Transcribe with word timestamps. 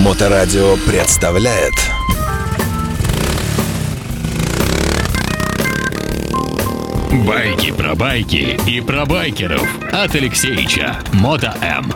Моторадио 0.00 0.76
представляет 0.86 1.74
Байки 7.26 7.70
про 7.72 7.94
байки 7.94 8.58
и 8.66 8.80
про 8.80 9.04
байкеров 9.04 9.68
от 9.92 10.14
Алексеича 10.14 10.96
Мото 11.12 11.54
М. 11.60 11.92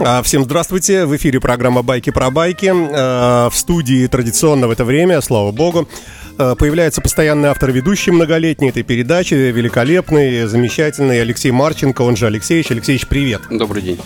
А, 0.00 0.22
Всем 0.22 0.44
здравствуйте, 0.44 1.06
в 1.06 1.16
эфире 1.16 1.40
программа 1.40 1.82
«Байки 1.82 2.10
про 2.10 2.30
байки». 2.30 2.70
А, 2.70 3.48
В 3.48 3.56
студии 3.56 4.06
традиционно 4.08 4.68
в 4.68 4.70
это 4.70 4.84
время, 4.84 5.20
слава 5.22 5.52
богу, 5.52 5.88
появляется 6.36 7.00
постоянный 7.00 7.48
автор 7.48 7.70
ведущий 7.72 8.10
многолетний 8.10 8.68
этой 8.68 8.82
передачи, 8.82 9.34
великолепный, 9.34 10.46
замечательный 10.46 11.20
Алексей 11.20 11.50
Марченко, 11.50 12.02
он 12.02 12.16
же 12.16 12.26
Алексеевич. 12.26 12.70
Алексеевич, 12.70 13.06
привет. 13.06 13.42
Добрый 13.50 13.82
день. 13.82 13.98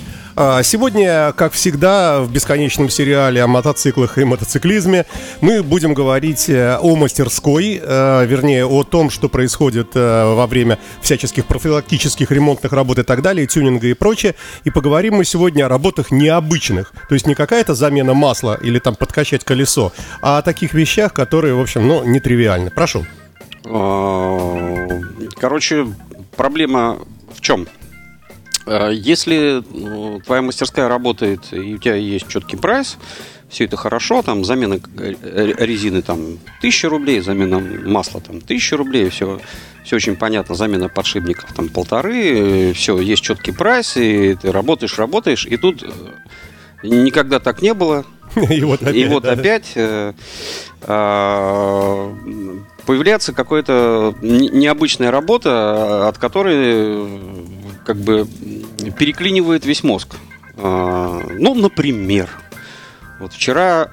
А, 0.43 0.63
Сегодня, 0.63 1.35
как 1.37 1.53
всегда, 1.53 2.23
в 2.23 2.33
бесконечном 2.33 2.89
сериале 2.89 3.43
о 3.43 3.47
мотоциклах 3.47 4.17
и 4.17 4.25
мотоциклизме 4.25 5.05
мы 5.43 5.63
будем 5.63 5.93
говорить 5.93 6.49
э, 6.49 6.79
о 6.81 6.97
мастерской, 6.97 7.79
э, 7.79 8.25
вернее, 8.25 8.65
о 8.65 8.83
том, 8.83 9.11
что 9.11 9.29
происходит 9.29 9.89
э, 9.97 10.35
во 10.35 10.47
время 10.47 10.79
всяческих 11.03 11.45
профилактических 11.45 12.31
ремонтных 12.31 12.73
работ 12.73 13.01
и 13.01 13.03
так 13.03 13.21
далее, 13.21 13.47
тюнинга 13.47 13.89
и 13.89 13.93
прочее. 13.93 14.35
И 14.65 14.71
поговорим 14.71 15.17
мы 15.17 15.27
сегодня 15.27 15.67
о 15.67 15.69
работах 15.69 16.11
необычных. 16.11 16.95
То 17.11 17.15
есть 17.15 17.27
не 17.27 17.35
какая-то 17.35 17.75
замена 17.75 18.15
масла 18.15 18.59
или 18.63 18.79
там 18.79 18.95
подкачать 18.95 19.45
колесо, 19.45 19.93
а 20.23 20.39
о 20.39 20.43
таких 20.43 20.73
вещах, 20.73 21.13
которые, 21.13 21.53
в 21.53 21.61
общем, 21.61 21.87
ну, 21.87 22.03
нетривиальны. 22.03 22.71
Прошу. 22.71 23.05
А, 23.67 24.57
Короче, 25.39 25.87
проблема 26.35 26.97
в 27.35 27.43
чем? 27.43 27.67
А, 28.71 28.91
Если 28.91 29.65
ну, 29.71 30.21
твоя 30.21 30.43
мастерская 30.43 30.89
работает 30.89 31.53
и 31.53 31.75
у 31.75 31.79
тебя 31.79 31.97
есть 31.97 32.29
четкий 32.29 32.57
прайс, 32.57 32.99
все 33.49 33.65
это 33.65 33.77
хорошо, 33.77 34.23
там 34.23 34.45
замена 34.45 34.79
э, 34.99 35.15
э, 35.21 35.53
резины 35.59 36.03
там 36.03 36.39
1000 36.59 36.89
рублей, 36.89 37.21
замена 37.21 37.59
масла 37.59 38.21
там 38.21 38.37
1000 38.37 38.77
рублей, 38.77 39.09
все, 39.11 39.41
все 39.85 39.97
очень 39.97 40.15
понятно, 40.15 40.55
замена 40.55 40.89
подшипников 40.89 41.53
там 41.53 41.69
полторы, 41.69 42.73
все, 42.75 43.01
есть 43.01 43.25
четкий 43.25 43.51
прайс, 43.51 43.97
и 43.97 44.37
ты 44.41 44.53
работаешь, 44.53 44.97
работаешь, 44.99 45.47
и 45.47 45.57
тут 45.57 45.83
э, 45.83 45.89
никогда 46.85 47.41
так 47.41 47.63
не 47.63 47.75
было, 47.75 48.05
И 48.51 48.63
вот 48.63 48.83
опять. 48.83 48.97
И 48.97 49.05
вот 49.07 49.23
да. 49.25 49.33
опять 49.33 49.73
э, 49.75 50.13
а, 50.83 52.15
появляется 52.87 53.33
какая-то 53.33 54.15
не- 54.23 54.51
необычная 54.51 55.11
работа, 55.11 56.09
от 56.09 56.19
которой 56.19 56.55
э, 56.57 57.19
как 57.85 57.97
бы 57.97 58.27
переклинивает 58.99 59.65
весь 59.67 59.83
мозг. 59.83 60.17
А, 60.57 61.21
Ну, 61.39 61.55
например, 61.55 62.29
вот 63.19 63.33
вчера 63.33 63.91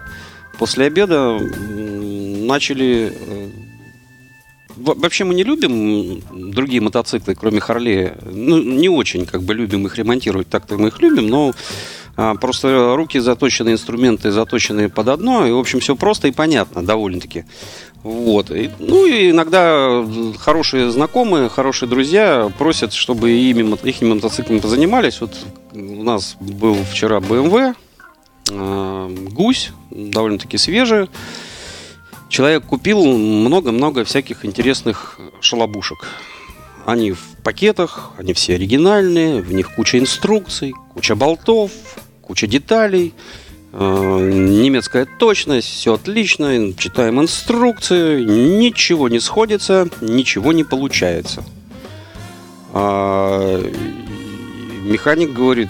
после 0.60 0.86
обеда 0.86 1.38
начали 1.40 3.14
э, 3.20 3.50
во- 4.76 4.96
Вообще 4.96 5.24
мы 5.24 5.34
не 5.34 5.44
любим 5.44 6.22
другие 6.52 6.82
мотоциклы, 6.82 7.36
кроме 7.36 7.60
Харлея. 7.60 8.18
Ну, 8.26 8.62
не 8.62 8.90
очень 8.90 9.26
как 9.26 9.42
бы 9.44 9.54
любим 9.54 9.86
их 9.86 9.98
ремонтировать, 9.98 10.50
так-то 10.50 10.78
мы 10.78 10.88
их 10.90 11.00
любим, 11.02 11.28
но 11.28 11.54
а, 12.16 12.34
просто 12.36 12.96
руки 12.96 13.20
заточены, 13.20 13.72
инструменты 13.74 14.32
заточены 14.32 14.90
под 14.90 15.08
одно, 15.10 15.46
и, 15.46 15.52
в 15.52 15.58
общем, 15.58 15.80
все 15.80 15.96
просто 15.96 16.28
и 16.28 16.32
понятно 16.32 16.84
довольно-таки. 16.84 17.46
Вот. 18.04 18.52
И, 18.52 18.70
ну, 18.80 19.06
и 19.06 19.32
иногда 19.32 20.06
хорошие 20.38 20.92
знакомые, 20.92 21.50
хорошие 21.50 21.90
друзья 21.90 22.52
просят, 22.58 22.94
чтобы 22.94 23.32
ими, 23.32 23.76
их 23.88 24.02
мотоциклами 24.02 24.60
позанимались. 24.60 25.20
Вот 25.22 25.36
у 25.74 26.04
нас 26.04 26.38
был 26.40 26.76
вчера 26.90 27.18
BMW, 27.18 27.76
а, 28.52 29.10
гусь, 29.32 29.72
довольно-таки 29.92 30.58
свежий. 30.58 31.10
Человек 32.30 32.66
купил 32.66 33.04
много-много 33.04 34.04
всяких 34.04 34.46
интересных 34.46 35.20
шалобушек. 35.40 36.08
Они 36.86 37.12
в 37.12 37.22
пакетах, 37.44 38.12
они 38.18 38.34
все 38.34 38.56
оригинальные, 38.56 39.42
в 39.42 39.52
них 39.54 39.76
куча 39.76 40.00
инструкций, 40.00 40.74
куча 40.94 41.16
болтов, 41.16 41.72
куча 42.22 42.48
деталей, 42.48 43.14
э, 43.14 43.47
немецкая 43.80 45.06
точность, 45.06 45.68
все 45.68 45.94
отлично, 45.94 46.74
читаем 46.74 47.22
инструкции, 47.22 48.24
ничего 48.24 49.08
не 49.08 49.20
сходится, 49.20 49.88
ничего 50.02 50.52
не 50.52 50.64
получается. 50.64 51.44
А, 52.74 53.62
механик 54.84 55.32
говорит, 55.32 55.70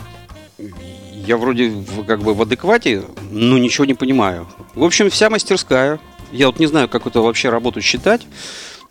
я 1.25 1.35
вроде 1.35 1.73
как 2.07 2.21
бы 2.21 2.33
в 2.33 2.41
адеквате, 2.41 3.03
но 3.29 3.57
ничего 3.57 3.83
не 3.83 3.93
понимаю. 3.93 4.47
В 4.73 4.85
общем, 4.85 5.09
вся 5.09 5.29
мастерская, 5.29 5.99
я 6.31 6.47
вот 6.47 6.59
не 6.59 6.67
знаю, 6.67 6.87
как 6.87 7.07
это 7.07 7.19
вообще 7.19 7.49
работу 7.49 7.81
считать, 7.81 8.21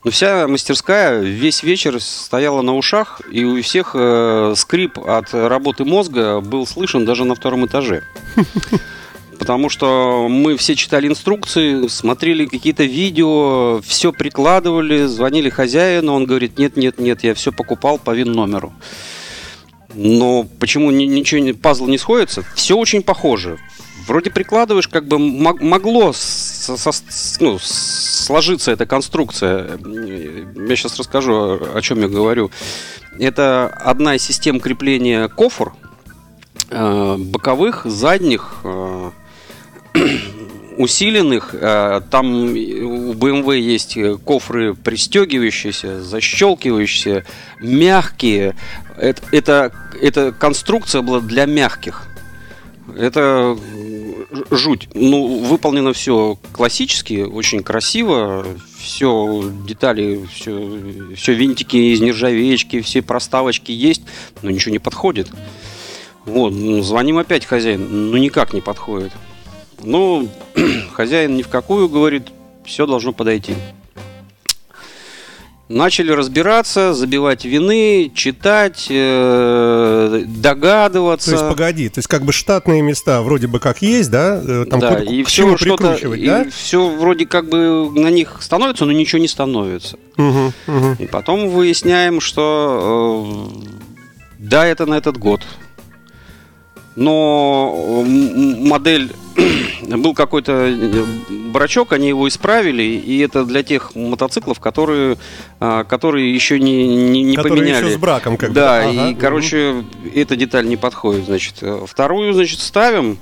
но 0.04 0.10
вся 0.10 0.47
мастерская 0.47 1.21
весь 1.21 1.62
вечер 1.62 2.00
стояла 2.03 2.60
на 2.60 2.77
ушах, 2.77 3.22
и 3.33 3.44
у 3.44 3.60
всех 3.62 3.93
э, 3.94 4.53
скрип 4.56 4.98
от 4.98 5.33
работы 5.33 5.87
мозга 5.87 6.41
был 6.41 6.66
слышен 6.66 7.06
даже 7.06 7.25
на 7.25 7.34
втором 7.34 7.65
этаже. 7.65 8.03
Потому 9.38 9.69
что 9.69 10.28
мы 10.28 10.56
все 10.56 10.74
читали 10.74 11.08
инструкции, 11.08 11.86
смотрели 11.88 12.47
какие-то 12.47 12.84
видео, 12.84 13.80
все 13.82 14.12
прикладывали, 14.12 15.04
звонили 15.06 15.50
хозяину, 15.50 16.14
он 16.14 16.24
говорит, 16.24 16.58
нет, 16.58 16.76
нет, 16.76 16.98
нет, 16.98 17.22
я 17.22 17.34
все 17.34 17.52
покупал 17.52 17.98
по 17.98 18.14
ВИН-номеру. 18.14 18.72
Но 19.94 20.47
почему 20.58 20.91
ни- 20.91 21.04
ничего, 21.04 21.54
пазл 21.54 21.86
не 21.86 21.98
сходится? 21.98 22.44
Все 22.54 22.76
очень 22.76 23.02
похоже. 23.02 23.58
Вроде 24.06 24.30
прикладываешь, 24.30 24.88
как 24.88 25.06
бы 25.08 25.19
мог- 25.19 25.60
могло 25.60 26.12
со- 26.12 26.76
со- 26.76 26.92
ну, 27.41 27.58
сложиться 27.60 28.70
эта 28.72 28.86
конструкция. 28.86 29.78
Я 30.68 30.76
сейчас 30.76 30.98
расскажу, 30.98 31.32
о, 31.34 31.72
о 31.76 31.82
чем 31.82 32.00
я 32.00 32.08
говорю. 32.08 32.50
Это 33.18 33.66
одна 33.68 34.14
из 34.14 34.22
систем 34.22 34.60
крепления 34.60 35.28
кофр, 35.28 35.72
э, 36.70 37.16
боковых, 37.18 37.84
задних, 37.86 38.56
э, 38.64 39.10
усиленных. 40.76 41.54
Э, 41.54 42.00
Там 42.10 42.34
у 42.34 43.12
BMW 43.12 43.58
есть 43.58 43.96
э, 43.96 44.16
кофры 44.16 44.74
пристегивающиеся, 44.74 46.02
защелкивающиеся, 46.02 47.24
мягкие. 47.60 48.54
Это, 48.96 49.22
это, 49.32 49.72
эта 50.00 50.32
конструкция 50.32 51.02
была 51.02 51.20
для 51.20 51.46
мягких. 51.46 52.06
Это 52.96 53.56
м, 53.58 54.44
жуть. 54.50 54.88
Ну, 54.94 55.38
выполнено 55.40 55.92
все 55.92 56.38
классически, 56.52 57.22
очень 57.22 57.62
красиво. 57.62 58.46
Все 58.78 59.42
детали, 59.66 60.24
все, 60.32 60.78
все 61.16 61.34
винтики 61.34 61.76
из 61.76 62.00
нержавеечки, 62.00 62.80
все 62.80 63.02
проставочки 63.02 63.72
есть, 63.72 64.02
но 64.42 64.50
ничего 64.50 64.72
не 64.72 64.78
подходит. 64.78 65.28
Вот, 66.24 66.50
ну, 66.50 66.82
звоним 66.82 67.18
опять 67.18 67.44
хозяин, 67.44 68.10
ну 68.10 68.16
никак 68.16 68.52
не 68.52 68.60
подходит. 68.60 69.12
Ну, 69.82 70.28
хозяин 70.92 71.37
ни 71.37 71.42
в 71.42 71.48
какую 71.48 71.88
говорит, 71.88 72.28
все 72.64 72.87
должно 72.87 73.12
подойти. 73.12 73.54
Начали 75.69 76.12
разбираться, 76.12 76.94
забивать 76.94 77.44
вины, 77.44 78.12
читать, 78.15 78.86
э, 78.88 80.22
догадываться. 80.25 81.31
То 81.31 81.36
есть, 81.36 81.48
погоди, 81.48 81.88
то 81.88 81.98
есть 81.98 82.06
как 82.06 82.22
бы 82.22 82.32
штатные 82.32 82.82
места 82.82 83.20
вроде 83.22 83.48
бы 83.48 83.59
как 83.59 83.82
есть, 83.82 84.09
да? 84.12 84.41
Э, 84.47 84.65
Там 84.70 84.78
да, 84.78 85.00
и 85.03 85.25
все 85.25 85.56
что-то, 85.56 85.98
да? 86.00 86.42
и 86.42 86.50
все 86.50 86.88
вроде 86.88 87.26
как 87.26 87.48
бы 87.48 87.91
на 87.91 88.10
них 88.10 88.36
становится, 88.42 88.84
но 88.84 88.92
ничего 88.92 89.20
не 89.20 89.26
становится. 89.26 89.98
Мгм, 90.16 90.53
мгм. 90.69 90.97
И 91.00 91.06
потом 91.06 91.48
выясняем, 91.48 92.20
что 92.20 93.50
э, 93.60 93.66
да, 94.38 94.66
это 94.66 94.86
на 94.86 94.94
этот 94.94 95.19
год. 95.19 95.41
Но 96.97 98.03
модель 98.07 99.13
был 99.83 100.15
какой-то 100.15 100.53
э, 100.53 101.04
брачок, 101.28 101.93
они 101.93 102.09
его 102.09 102.27
исправили, 102.27 102.83
и 102.83 103.19
это 103.19 103.45
для 103.45 103.63
тех 103.63 103.95
мотоциклов, 103.95 104.60
которые, 104.60 105.19
а, 105.60 105.84
которые 105.84 106.34
еще 106.34 106.59
не, 106.59 106.87
не, 106.87 107.22
не 107.22 107.37
Которые 107.37 107.60
поменяли. 107.60 107.84
еще 107.84 107.95
с 107.95 108.01
браком 108.01 108.39
как. 108.39 108.53
Да, 108.53 108.81
Ага, 108.81 109.10
и, 109.10 109.15
короче, 109.15 109.84
эта 110.15 110.37
деталь 110.37 110.66
не 110.66 110.77
подходит. 110.77 111.27
Значит, 111.27 111.57
Э, 111.60 111.84
вторую, 111.87 112.33
значит, 112.33 112.60
ставим, 112.60 113.19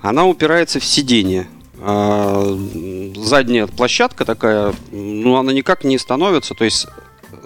она 0.00 0.26
упирается 0.26 0.80
в 0.80 0.84
сиденье. 0.84 1.46
А, 1.82 2.58
задняя 3.16 3.66
площадка 3.66 4.24
такая, 4.24 4.74
ну, 4.92 5.36
она 5.36 5.52
никак 5.52 5.84
не 5.84 5.98
становится. 5.98 6.54
То 6.54 6.64
есть 6.64 6.86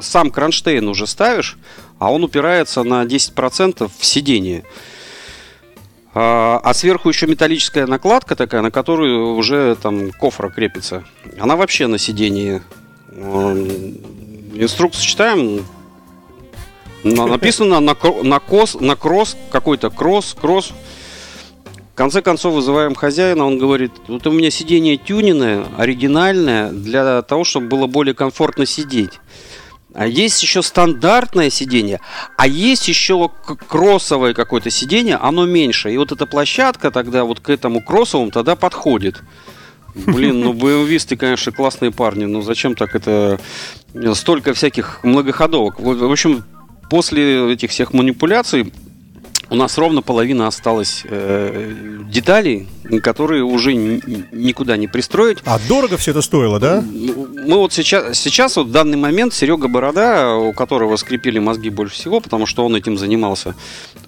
сам 0.00 0.30
кронштейн 0.30 0.86
уже 0.88 1.06
ставишь, 1.06 1.56
а 1.98 2.12
он 2.12 2.24
упирается 2.24 2.82
на 2.82 3.04
10% 3.04 3.90
в 3.96 4.04
сиденье. 4.04 4.64
А 6.14 6.60
а 6.62 6.74
сверху 6.74 7.08
еще 7.08 7.26
металлическая 7.26 7.86
накладка 7.86 8.36
такая, 8.36 8.62
на 8.62 8.70
которую 8.70 9.34
уже 9.34 9.76
там 9.80 10.12
кофра 10.12 10.48
крепится. 10.48 11.04
Она 11.38 11.56
вообще 11.56 11.86
на 11.88 11.98
сидении. 11.98 12.62
Инструкцию 14.54 15.04
читаем, 15.04 15.64
На- 17.02 17.26
Написано 17.26 17.80
на, 17.80 17.94
на, 18.22 18.38
кос, 18.40 18.76
на 18.80 18.96
кросс, 18.96 19.36
какой-то 19.50 19.90
кросс, 19.90 20.34
кросс. 20.40 20.72
В 21.92 21.96
конце 21.96 22.22
концов 22.22 22.54
вызываем 22.54 22.94
хозяина, 22.94 23.44
он 23.46 23.58
говорит, 23.58 23.92
вот 24.08 24.26
у 24.26 24.32
меня 24.32 24.50
сиденье 24.50 24.96
тюненное, 24.96 25.66
оригинальное, 25.76 26.70
для 26.70 27.22
того, 27.22 27.44
чтобы 27.44 27.68
было 27.68 27.86
более 27.86 28.14
комфортно 28.14 28.66
сидеть. 28.66 29.20
А 29.94 30.06
есть 30.06 30.42
еще 30.42 30.62
стандартное 30.62 31.50
сиденье, 31.50 32.00
а 32.36 32.48
есть 32.48 32.88
еще 32.88 33.30
кроссовое 33.68 34.34
какое-то 34.34 34.68
сиденье, 34.68 35.16
оно 35.16 35.46
меньше. 35.46 35.92
И 35.92 35.96
вот 35.96 36.10
эта 36.10 36.26
площадка 36.26 36.90
тогда 36.90 37.24
вот 37.24 37.38
к 37.38 37.48
этому 37.48 37.80
кроссовому 37.80 38.32
тогда 38.32 38.56
подходит. 38.56 39.22
Блин, 39.94 40.40
ну 40.40 40.52
BMW-сты, 40.52 41.16
конечно, 41.16 41.52
классные 41.52 41.92
парни, 41.92 42.24
но 42.24 42.42
зачем 42.42 42.74
так 42.74 42.96
это... 42.96 43.38
Столько 44.14 44.52
всяких 44.52 44.98
многоходовок. 45.04 45.78
В 45.78 46.10
общем, 46.10 46.44
после 46.90 47.52
этих 47.52 47.70
всех 47.70 47.92
манипуляций 47.92 48.72
у 49.50 49.56
нас 49.56 49.76
ровно 49.78 50.02
половина 50.02 50.46
осталось 50.46 51.02
э, 51.04 51.74
деталей, 52.08 52.66
которые 53.02 53.44
уже 53.44 53.74
ни- 53.74 54.00
никуда 54.32 54.76
не 54.76 54.88
пристроить. 54.88 55.38
А 55.44 55.58
дорого 55.68 55.96
все 55.96 56.12
это 56.12 56.22
стоило, 56.22 56.58
да? 56.58 56.82
Мы 56.82 57.56
вот 57.56 57.72
сейчас, 57.72 58.18
сейчас 58.18 58.56
вот 58.56 58.68
в 58.68 58.70
данный 58.72 58.96
момент 58.96 59.34
Серега 59.34 59.68
Борода, 59.68 60.34
у 60.36 60.52
которого 60.52 60.96
скрепили 60.96 61.38
мозги 61.38 61.70
больше 61.70 61.94
всего, 61.94 62.20
потому 62.20 62.46
что 62.46 62.64
он 62.64 62.74
этим 62.74 62.96
занимался, 62.96 63.54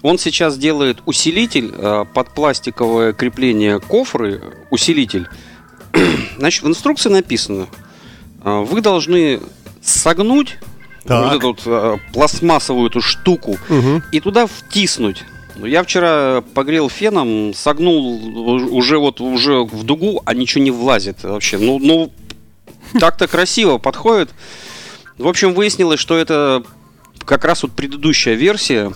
он 0.01 0.17
сейчас 0.17 0.57
делает 0.57 0.99
усилитель 1.05 1.71
э, 1.77 2.05
под 2.13 2.33
пластиковое 2.33 3.13
крепление 3.13 3.79
кофры, 3.79 4.41
усилитель. 4.71 5.27
Значит, 6.37 6.63
в 6.63 6.67
инструкции 6.67 7.09
написано, 7.09 7.67
э, 8.43 8.65
вы 8.67 8.81
должны 8.81 9.39
согнуть 9.81 10.57
Так. 11.07 11.23
вот 11.25 11.33
эту 11.37 11.47
вот, 11.47 11.61
э, 11.65 11.97
пластмассовую 12.13 12.89
эту 12.89 13.01
штуку 13.01 13.57
Мгм. 13.69 14.03
и 14.11 14.19
туда 14.19 14.47
втиснуть. 14.47 15.23
Ну, 15.55 15.65
Я 15.65 15.81
вчера 15.83 16.43
погрел 16.53 16.89
феном, 16.89 17.53
согнул 17.55 18.75
уже 18.75 18.99
вот 18.99 19.21
уже 19.21 19.61
в 19.63 19.83
дугу, 19.83 20.21
а 20.25 20.33
ничего 20.33 20.63
не 20.63 20.71
влазит 20.71 21.23
вообще. 21.23 21.57
Ну, 21.57 21.79
ну 21.79 22.11
так-то 22.99 23.27
красиво 23.27 23.77
подходит. 23.79 24.29
В 25.17 25.27
общем, 25.27 25.53
выяснилось, 25.55 25.99
что 25.99 26.15
это 26.17 26.63
как 27.25 27.43
раз 27.43 27.63
вот 27.63 27.71
предыдущая 27.71 28.35
версия. 28.35 28.93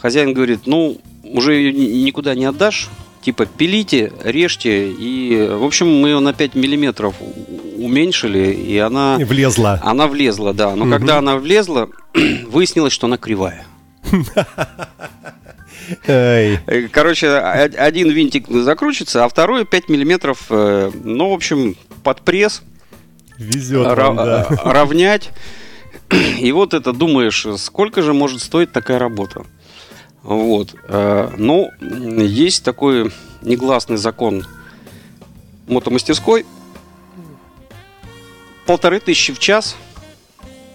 Хозяин 0.00 0.32
говорит, 0.32 0.60
ну, 0.66 1.00
уже 1.22 1.54
ее 1.54 1.72
ни- 1.72 2.02
никуда 2.04 2.34
не 2.34 2.44
отдашь. 2.46 2.88
Типа, 3.22 3.46
пилите, 3.46 4.12
режьте. 4.24 4.90
И, 4.90 5.48
в 5.48 5.64
общем, 5.64 5.88
мы 5.88 6.08
ее 6.08 6.20
на 6.20 6.32
5 6.32 6.54
миллиметров 6.54 7.14
уменьшили, 7.76 8.52
и 8.52 8.78
она... 8.78 9.16
И 9.18 9.24
влезла. 9.24 9.80
Она 9.82 10.06
влезла, 10.08 10.52
да. 10.52 10.74
Но 10.74 10.90
когда 10.90 11.18
она 11.18 11.36
влезла, 11.36 11.88
выяснилось, 12.48 12.92
что 12.92 13.06
она 13.06 13.16
кривая. 13.18 13.64
Короче, 16.90 17.28
один 17.28 18.10
винтик 18.10 18.48
закручивается, 18.48 19.24
а 19.24 19.28
второй 19.28 19.64
5 19.64 19.88
миллиметров, 19.88 20.46
э, 20.50 20.90
ну, 21.02 21.30
в 21.30 21.32
общем, 21.32 21.76
под 22.02 22.22
пресс, 22.22 22.62
Везет 23.38 23.96
вам, 23.96 24.16
да. 24.16 24.46
равнять. 24.64 25.30
И 26.40 26.52
вот 26.52 26.74
это 26.74 26.92
думаешь, 26.92 27.46
сколько 27.58 28.02
же 28.02 28.12
может 28.12 28.40
стоить 28.40 28.72
такая 28.72 28.98
работа? 28.98 29.44
Вот. 30.22 30.74
э, 30.88 31.30
Ну, 31.36 31.70
м, 31.80 32.18
есть 32.24 32.64
такой 32.64 33.10
негласный 33.42 33.96
закон 33.96 34.46
мотомастерской. 35.66 36.44
Полторы 38.66 39.00
тысячи 39.00 39.32
в 39.32 39.38
час. 39.38 39.76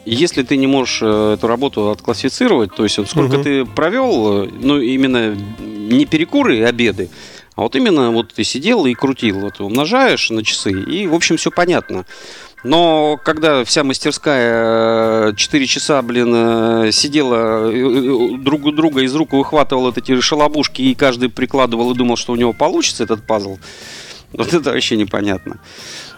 Если 0.06 0.44
ты 0.44 0.56
не 0.58 0.68
можешь 0.68 1.00
э, 1.02 1.34
эту 1.34 1.48
работу 1.48 1.90
отклассифицировать, 1.90 2.74
то 2.76 2.84
есть 2.84 2.98
вот 2.98 3.10
сколько 3.10 3.36
Мгм. 3.36 3.44
ты 3.44 3.66
провел, 3.66 4.44
э, 4.46 4.50
ну 4.62 4.80
именно 4.80 5.36
не 5.60 6.06
перекуры 6.06 6.58
и 6.60 6.62
обеды, 6.62 7.10
а 7.56 7.62
вот 7.64 7.76
именно 7.76 8.12
вот 8.12 8.34
ты 8.34 8.44
сидел 8.46 8.86
и 8.86 8.94
крутил, 8.94 9.40
вот 9.40 9.60
умножаешь 9.60 10.30
на 10.30 10.44
часы, 10.46 10.72
и 10.72 11.08
в 11.08 11.14
общем 11.14 11.36
все 11.36 11.52
понятно. 11.52 12.06
Но 12.64 13.20
когда 13.24 13.64
вся 13.64 13.84
мастерская 13.84 15.34
4 15.34 15.68
часа, 15.68 16.02
блин, 16.02 16.34
э, 16.34 16.92
сидела, 16.92 17.72
э, 17.72 17.76
э, 17.76 18.38
друг 18.40 18.66
у 18.66 18.72
друга 18.72 19.02
из 19.02 19.14
рук 19.14 19.34
выхватывал 19.34 19.84
вот 19.84 19.98
эти 19.98 20.20
шалобушки, 20.20 20.82
и 20.82 20.96
каждый 20.96 21.30
прикладывал 21.30 21.92
и 21.92 21.96
думал, 21.96 22.18
что 22.18 22.34
у 22.34 22.36
него 22.36 22.54
получится 22.54 23.04
этот 23.04 23.26
пазл, 23.26 23.60
вот 24.34 24.54
это 24.54 24.72
вообще 24.72 24.98
непонятно. 24.98 25.60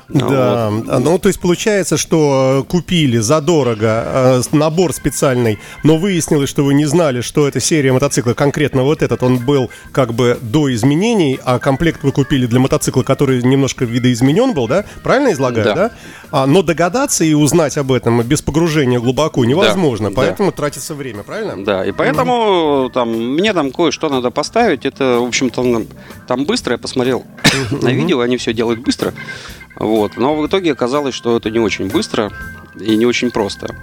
Да, 0.10 0.70
Вот. 0.72 0.86
а, 0.90 1.00
ну 1.00 1.20
то 1.20 1.28
есть 1.30 1.40
получается, 1.40 1.98
что 1.98 2.62
э, 2.62 2.70
купили 2.70 3.18
задорого 3.18 4.04
э, 4.06 4.42
набор 4.52 4.92
специальный, 4.92 5.60
но 5.84 5.98
выяснилось, 5.98 6.50
что 6.50 6.64
вы 6.64 6.74
не 6.74 6.86
знали, 6.86 7.22
что 7.22 7.48
эта 7.48 7.60
серия 7.60 7.94
мотоцикла, 7.94 8.34
конкретно 8.34 8.84
вот 8.84 9.04
этот, 9.04 9.22
он 9.22 9.38
был 9.38 9.70
как 9.92 10.14
бы 10.14 10.40
до 10.42 10.74
изменений, 10.74 11.40
а 11.46 11.60
комплект 11.60 12.04
вы 12.04 12.12
купили 12.12 12.48
для 12.48 12.60
мотоцикла, 12.60 13.04
который 13.04 13.44
немножко 13.44 13.86
видоизменен 13.86 14.54
был, 14.54 14.68
да? 14.68 14.86
Правильно 15.04 15.32
излагаю, 15.32 15.66
да? 15.66 15.76
Да. 15.76 15.92
А, 16.32 16.46
но 16.48 16.64
догадаться 16.64 17.24
и 17.24 17.34
узнать 17.34 17.78
об 17.78 17.92
этом 17.92 18.22
без 18.24 18.42
погружения 18.42 19.00
глубоко 19.00 19.46
невозможно, 19.46 20.10
да. 20.10 20.16
поэтому 20.16 20.52
тратится 20.52 20.96
время, 20.96 21.22
правильно? 21.22 21.64
Да, 21.64 21.86
и 21.86 21.92
поэтому 21.92 22.90
там 22.94 23.10
мне 23.10 23.54
там 23.54 23.72
кое-что 23.72 24.10
надо 24.10 24.32
поставить. 24.32 24.86
Это, 24.86 25.20
в 25.20 25.28
общем-то, 25.28 25.86
там 26.28 26.46
быстро, 26.46 26.74
я 26.74 26.78
посмотрел 26.78 27.26
на 27.72 27.90
видео, 27.90 28.22
они 28.22 28.38
все 28.38 28.54
делают 28.54 28.80
быстро. 28.80 29.14
Вот. 29.80 30.18
Но 30.18 30.36
в 30.36 30.46
итоге 30.46 30.72
оказалось, 30.74 31.16
что 31.16 31.38
это 31.38 31.50
не 31.50 31.60
очень 31.60 31.88
быстро 31.90 32.32
и 32.80 32.96
не 32.96 33.06
очень 33.06 33.32
просто. 33.32 33.76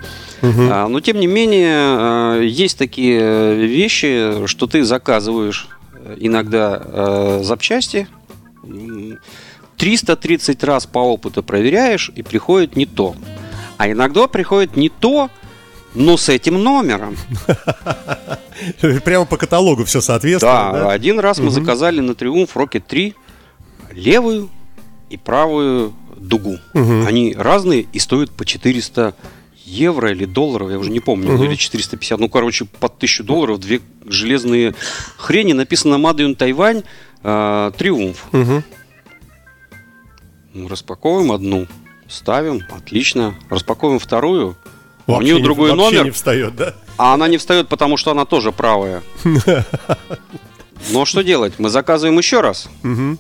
А, 0.43 0.87
но 0.89 1.01
тем 1.01 1.19
не 1.19 1.27
менее, 1.27 1.75
а, 1.75 2.41
есть 2.41 2.79
такие 2.79 3.55
вещи, 3.67 4.47
что 4.47 4.67
ты 4.67 4.85
заказываешь 4.85 5.69
э, 5.95 6.17
иногда 6.21 6.81
э, 6.85 7.41
запчасти. 7.43 8.07
м, 8.63 9.19
330 9.77 10.65
раз 10.65 10.87
по 10.87 10.99
опыту 11.01 11.43
проверяешь, 11.43 12.11
и 12.15 12.23
приходит 12.23 12.77
не 12.77 12.87
то. 12.87 13.15
А 13.77 13.91
иногда 13.91 14.27
приходит 14.27 14.75
не 14.77 14.89
то, 14.89 15.29
но 15.95 16.17
с 16.17 16.31
этим 16.31 16.63
номером. 16.63 17.17
Прямо 19.05 19.27
по 19.27 19.37
каталогу 19.37 19.85
все 19.85 20.01
соответствует, 20.01 20.53
Да, 20.55 20.73
да? 20.73 20.91
один 20.91 21.21
раз 21.21 21.39
мы 21.41 21.51
заказали 21.51 22.01
на 22.01 22.15
Триумф 22.15 22.57
Rocket 22.57 22.85
3 22.89 23.15
левую 23.93 24.49
и 25.11 25.17
правую 25.17 25.93
дугу. 26.17 26.59
Они 26.75 27.35
разные 27.37 27.87
и 27.93 27.99
стоят 27.99 28.31
по 28.31 28.45
400 28.45 29.15
евро 29.65 30.11
или 30.13 30.25
долларов, 30.27 30.71
я 30.71 30.79
уже 30.79 30.91
не 30.91 31.01
помню, 31.01 31.43
или 31.43 31.55
450, 31.57 32.19
ну, 32.21 32.29
короче, 32.29 32.65
под 32.67 32.97
1000 32.97 33.25
долларов 33.25 33.59
две 33.61 33.81
железные 34.07 34.75
хрени. 35.17 35.53
Написано 35.55 35.99
Мадуин 35.99 36.35
Тайвань, 36.37 36.83
э, 37.23 37.73
Триумф. 37.77 38.27
Ну, 40.55 40.69
распаковываем 40.69 41.33
одну, 41.33 41.67
ставим, 42.09 42.63
отлично. 42.71 43.35
Распаковываем 43.51 43.99
вторую, 43.99 44.57
а 45.07 45.11
у 45.11 45.13
Вообще 45.15 45.27
нее 45.27 45.37
не- 45.37 45.43
другой 45.43 45.71
вообще 45.71 45.85
номер. 45.85 46.05
не 46.07 46.11
встает, 46.11 46.57
да? 46.57 46.75
А 46.97 47.13
она 47.15 47.29
не 47.29 47.37
встает, 47.37 47.69
потому 47.69 47.97
что 47.99 48.11
она 48.13 48.25
тоже 48.25 48.53
правая. 48.53 49.03
Но 50.93 51.05
что 51.05 51.23
делать? 51.23 51.55
Мы 51.59 51.69
заказываем 51.69 52.17
еще 52.19 52.41
раз. 52.41 52.69
Мгм. 52.83 53.19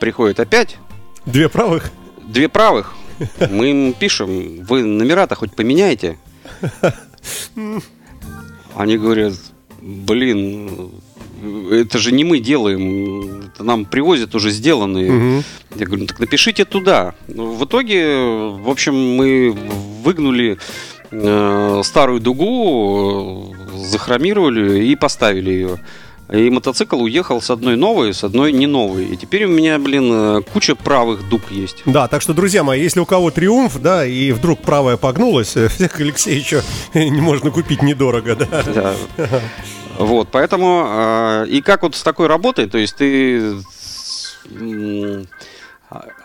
Приходит 0.00 0.40
опять 0.40 0.76
Две 1.24 1.48
правых? 1.48 1.90
две 2.28 2.48
правых. 2.48 2.94
Мы 3.50 3.70
им 3.70 3.92
пишем, 3.94 4.64
вы 4.64 4.82
номера-то 4.82 5.34
хоть 5.36 5.54
поменяйте. 5.54 6.18
Они 8.74 8.98
говорят, 8.98 9.32
блин, 9.80 10.90
это 11.70 11.98
же 11.98 12.12
не 12.12 12.24
мы 12.24 12.40
делаем, 12.40 13.42
это 13.46 13.64
нам 13.64 13.84
привозят 13.86 14.34
уже 14.34 14.50
сделанные. 14.50 15.10
Мгм. 15.10 15.44
Я 15.76 15.86
говорю, 15.86 16.02
ну 16.02 16.06
так 16.08 16.18
напишите 16.20 16.64
туда. 16.64 17.14
Ну, 17.28 17.52
В 17.54 17.64
итоге, 17.64 18.16
в 18.16 18.68
общем, 18.68 18.94
мы 19.16 19.56
выгнули 20.02 20.58
э, 21.10 21.80
старую 21.84 22.20
дугу, 22.20 23.54
э, 23.72 23.78
захромировали 23.78 24.84
и 24.84 24.94
поставили 24.96 25.50
ее. 25.50 25.78
И 26.30 26.50
мотоцикл 26.50 27.00
уехал 27.00 27.40
с 27.40 27.50
одной 27.50 27.76
новой, 27.76 28.12
с 28.12 28.24
одной 28.24 28.52
не 28.52 28.66
новой. 28.66 29.06
И 29.06 29.16
теперь 29.16 29.44
у 29.44 29.48
меня, 29.48 29.78
блин, 29.78 30.10
э, 30.12 30.42
куча 30.42 30.74
правых 30.74 31.28
дуг 31.28 31.42
есть. 31.50 31.82
Да, 31.86 32.08
так 32.08 32.20
что, 32.20 32.34
друзья 32.34 32.64
мои, 32.64 32.82
если 32.82 32.98
у 32.98 33.06
кого 33.06 33.30
триумф, 33.30 33.80
да, 33.80 34.04
и 34.04 34.32
вдруг 34.32 34.60
правая 34.60 34.96
погнулась, 34.96 35.56
э, 35.56 35.68
всех 35.68 36.00
Алексеевича 36.00 36.64
не 36.94 37.20
можно 37.20 37.52
купить 37.52 37.82
недорого, 37.82 38.34
да. 38.34 38.64
Да. 38.64 38.94
Вот, 39.98 40.28
поэтому 40.32 40.84
э, 40.88 41.46
и 41.48 41.62
как 41.62 41.82
вот 41.82 41.94
с 41.94 42.02
такой 42.02 42.26
работой, 42.26 42.66
то 42.66 42.76
есть 42.78 42.96
ты 42.96 43.54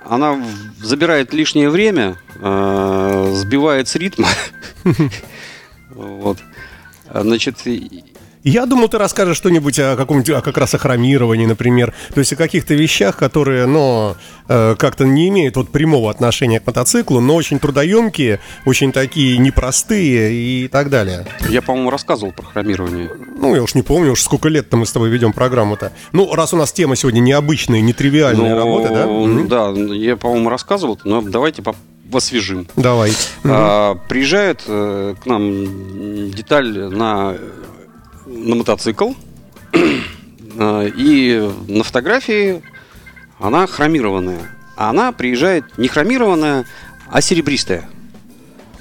она 0.05 0.43
забирает 0.81 1.34
лишнее 1.34 1.70
время, 1.70 2.17
сбивает 2.36 3.88
с 3.88 3.96
ритма. 3.96 4.27
Вот. 5.93 6.38
Значит, 7.13 7.58
Я 8.44 8.66
думал, 8.66 8.90
ты 8.90 8.98
расскажешь 8.98 9.38
что-нибудь 9.38 9.78
о 9.80 9.96
каком-нибудь, 9.96 10.30
о 10.32 10.42
как 10.42 10.58
раз 10.58 10.74
о 10.74 10.78
хромировании, 10.80 11.46
например. 11.46 11.94
То 12.14 12.20
есть 12.20 12.34
о 12.34 12.36
каких-то 12.36 12.74
вещах, 12.74 13.16
которые, 13.18 13.68
ну, 13.68 14.16
э, 14.48 14.76
как-то 14.80 15.06
не 15.06 15.28
имеют 15.30 15.56
вот 15.58 15.70
прямого 15.70 16.10
отношения 16.10 16.60
к 16.60 16.66
мотоциклу, 16.66 17.20
но 17.20 17.36
очень 17.36 17.60
трудоемкие, 17.60 18.40
очень 18.66 18.92
такие 18.92 19.38
непростые 19.38 20.34
и 20.34 20.68
так 20.68 20.90
далее. 20.90 21.28
Я, 21.50 21.62
по-моему, 21.62 21.92
рассказывал 21.92 22.32
про 22.32 22.46
хромирование. 22.46 23.12
Ну, 23.38 23.54
я 23.56 23.62
уж 23.62 23.76
не 23.76 23.84
помню, 23.84 24.14
уж 24.14 24.22
сколько 24.22 24.50
лет-то 24.50 24.76
мы 24.76 24.86
с 24.88 24.92
тобой 24.92 25.10
ведем 25.10 25.34
программу-то. 25.34 25.92
Ну, 26.12 26.34
раз 26.34 26.54
у 26.54 26.58
нас 26.58 26.72
тема 26.72 26.96
сегодня 26.96 27.20
необычная, 27.20 27.82
нетривиальная 27.82 28.56
Ну, 28.56 28.58
работа, 28.58 28.90
да? 29.48 29.72
Да, 29.74 29.94
я, 29.94 30.18
по-моему, 30.18 30.50
рассказывал, 30.50 31.00
но 31.04 31.22
давайте 31.22 31.62
по- 31.62 31.76
освежим. 32.12 32.68
Давай. 32.76 33.14
А, 33.46 33.96
приезжает 34.10 34.64
э, 34.68 35.16
к 35.24 35.26
нам 35.26 36.32
деталь 36.32 36.78
на, 36.90 37.36
на 38.32 38.56
мотоцикл, 38.56 39.12
А, 40.58 40.86
и 40.86 41.50
на 41.70 41.84
фотографии 41.84 42.62
она 43.40 43.66
хромированная. 43.68 44.58
А 44.76 44.90
она 44.90 45.12
приезжает 45.14 45.78
не 45.78 45.88
хромированная, 45.88 46.66
а 47.10 47.22
серебристая. 47.22 47.90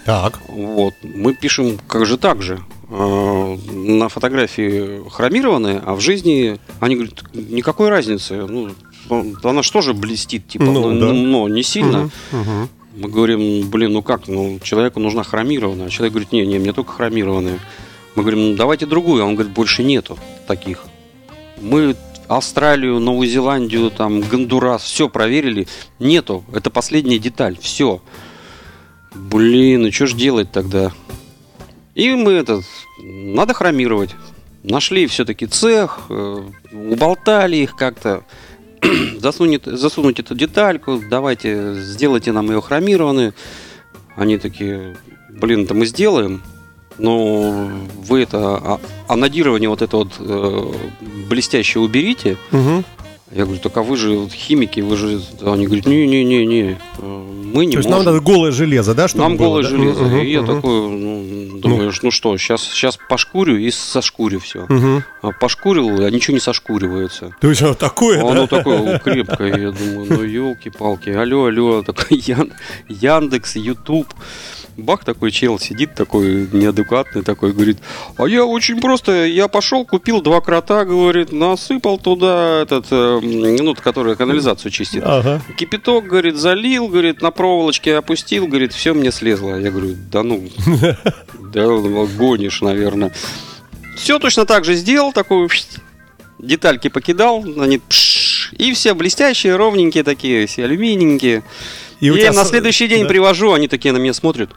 Так. 0.05 0.41
Вот. 0.49 0.95
Мы 1.03 1.35
пишем, 1.35 1.79
как 1.87 2.07
же 2.07 2.19
так 2.19 2.43
же. 2.43 2.61
А, 2.91 3.57
На 3.73 4.09
фотографии 4.09 5.09
хромированная, 5.11 5.81
а 5.87 5.95
в 5.95 6.01
жизни 6.01 6.59
они 6.81 6.97
говорят, 6.97 7.23
никакой 7.35 7.89
разницы. 7.89 8.47
Ну, 8.47 8.71
она 9.45 9.63
что 9.63 9.81
же 9.81 9.95
блестит, 9.95 10.49
типа, 10.49 10.65
Ну, 10.65 10.91
но, 10.93 11.07
да. 11.07 11.13
но 11.13 11.49
не 11.49 11.63
сильно. 11.63 12.11
Мгм. 12.33 12.69
Мы 12.97 13.09
говорим, 13.09 13.71
блин, 13.71 13.93
ну 13.93 14.03
как, 14.03 14.27
ну 14.27 14.59
человеку 14.63 14.99
нужна 14.99 15.23
хромированная. 15.23 15.87
А 15.87 15.91
человек 15.91 16.15
говорит, 16.15 16.33
не, 16.33 16.45
не, 16.47 16.59
мне 16.59 16.73
только 16.73 16.93
хромированная. 16.93 17.61
Мы 18.15 18.23
говорим, 18.23 18.51
ну 18.51 18.57
давайте 18.57 18.87
другую. 18.87 19.25
Он 19.25 19.35
говорит, 19.35 19.53
больше 19.53 19.83
нету 19.83 20.19
таких. 20.47 20.85
Мы 21.61 21.97
Австралию, 22.29 22.99
Новую 23.01 23.29
Зеландию, 23.29 23.91
там, 23.91 24.21
Гондурас, 24.21 24.83
все 24.83 25.09
проверили. 25.09 25.67
Нету. 25.99 26.45
Это 26.53 26.71
последняя 26.71 27.19
деталь. 27.19 27.59
Все. 27.61 28.01
Блин, 29.15 29.83
ну 29.83 29.93
что 29.93 30.07
ж 30.07 30.15
делать 30.15 30.53
тогда? 30.53 30.93
И 31.95 32.15
мы 32.15 32.33
этот, 32.33 32.65
надо 33.03 33.55
хромировать. 33.55 34.11
Нашли 34.63 35.07
все-таки 35.07 35.47
цех, 35.47 36.01
э, 36.09 36.43
уболтали 36.73 37.57
их 37.57 37.77
как-то. 37.77 38.25
засунуть, 39.19 39.65
засунуть 39.65 40.21
эту 40.21 40.35
детальку, 40.35 41.01
давайте, 41.11 41.75
сделайте 41.75 42.33
нам 42.33 42.51
ее 42.51 42.61
хромированную. 42.61 43.35
Они 44.17 44.39
такие, 44.39 44.97
блин, 45.29 45.65
это 45.65 45.75
мы 45.75 45.87
сделаем, 45.87 46.43
но 46.99 47.71
вы 48.07 48.23
это, 48.23 48.39
а, 48.57 48.81
анодирование 49.09 49.69
вот 49.69 49.83
это 49.83 49.97
вот 49.97 50.13
э, 50.19 50.73
блестящее 51.29 51.83
уберите. 51.83 52.37
Мгм. 52.51 52.85
Я 53.33 53.45
говорю, 53.45 53.61
так 53.61 53.77
а 53.77 53.83
вы 53.85 53.97
же 53.97 54.11
вот 54.17 54.33
химики, 54.33 54.81
вы 54.81 54.97
же... 54.97 55.21
Они 55.43 55.67
говорят, 55.67 55.87
не-не-не-не, 55.87 56.79
мы 56.99 57.65
не 57.65 57.73
То 57.75 57.79
есть 57.79 57.89
можем. 57.89 58.05
нам 58.05 58.15
надо 58.15 58.21
голое 58.21 58.51
железо, 58.51 58.93
да? 58.93 59.07
чтобы 59.07 59.23
Нам 59.23 59.37
было, 59.37 59.47
голое 59.47 59.63
да? 59.63 59.69
железо. 59.69 60.03
Мгм, 60.03 60.19
и 60.19 60.31
я 60.33 60.43
мгм. 60.43 60.55
такой, 60.57 60.89
ну, 60.89 61.59
думаешь, 61.61 62.03
ну, 62.03 62.11
что, 62.11 62.37
сейчас, 62.39 62.63
сейчас 62.63 62.99
пошкурю 63.09 63.57
и 63.57 63.71
сошкурю 63.71 64.41
все. 64.41 64.67
Мгм. 64.69 65.05
А 65.23 65.31
пошкурил, 65.31 66.05
а 66.05 66.11
ничего 66.11 66.35
не 66.35 66.41
сошкуривается. 66.41 67.33
То 67.41 67.51
есть 67.51 67.63
вот 67.63 67.79
такое, 67.79 68.21
Оно 68.21 68.49
да? 68.49 68.59
такое 68.59 68.99
крепкое, 68.99 69.57
я 69.57 69.71
думаю, 69.71 70.07
ну 70.11 70.23
елки-палки, 70.25 71.11
алло, 71.11 71.45
алло, 71.45 71.83
такой 71.83 72.19
Ян- 72.27 72.53
Яндекс, 72.89 73.55
Ютуб. 73.55 74.09
Бах 74.83 75.05
такой 75.05 75.31
чел 75.31 75.59
сидит 75.59 75.95
такой 75.95 76.49
неадекватный 76.53 77.23
такой, 77.23 77.53
говорит, 77.53 77.79
а 78.17 78.27
я 78.27 78.45
очень 78.45 78.81
просто, 78.81 79.27
я 79.27 79.49
пошел, 79.49 79.85
купил 79.85 80.21
два 80.21 80.41
крота, 80.41 80.85
говорит, 80.85 81.33
насыпал 81.33 81.99
туда 81.99 82.61
этот, 82.63 82.87
э, 82.91 83.21
ну, 83.21 83.75
который 83.75 84.17
канализацию 84.17 84.71
чистит. 84.71 85.03
Ага. 85.05 85.43
Кипяток, 85.57 86.07
говорит, 86.07 86.37
залил, 86.37 86.89
говорит, 86.89 87.23
на 87.23 87.31
проволочке 87.31 87.97
опустил, 87.97 88.47
говорит, 88.47 88.73
все 88.73 88.95
мне 88.95 89.13
слезло. 89.13 89.57
Я 89.57 89.71
говорю, 89.71 89.97
да 90.11 90.23
ну, 90.23 90.49
да 91.53 91.67
ну, 91.67 92.07
гонишь, 92.07 92.61
наверное. 92.63 93.13
Все 93.97 94.19
точно 94.19 94.47
так 94.47 94.65
же 94.65 94.75
сделал, 94.75 95.13
такой 95.13 95.49
детальки 96.39 96.89
покидал, 96.89 97.45
они 97.59 97.79
пш, 97.79 98.53
и 98.53 98.73
все 98.73 98.95
блестящие, 98.95 99.57
ровненькие 99.57 100.05
такие, 100.05 100.47
все 100.47 100.65
алюминенькие. 100.65 101.43
И 102.01 102.11
тебя 102.11 102.33
на 102.33 102.45
следующий 102.45 102.89
день 102.89 103.03
да. 103.03 103.09
привожу, 103.09 103.53
они 103.53 103.69
такие 103.69 103.93
на 103.93 103.99
меня 103.99 104.15
смотрят. 104.15 104.51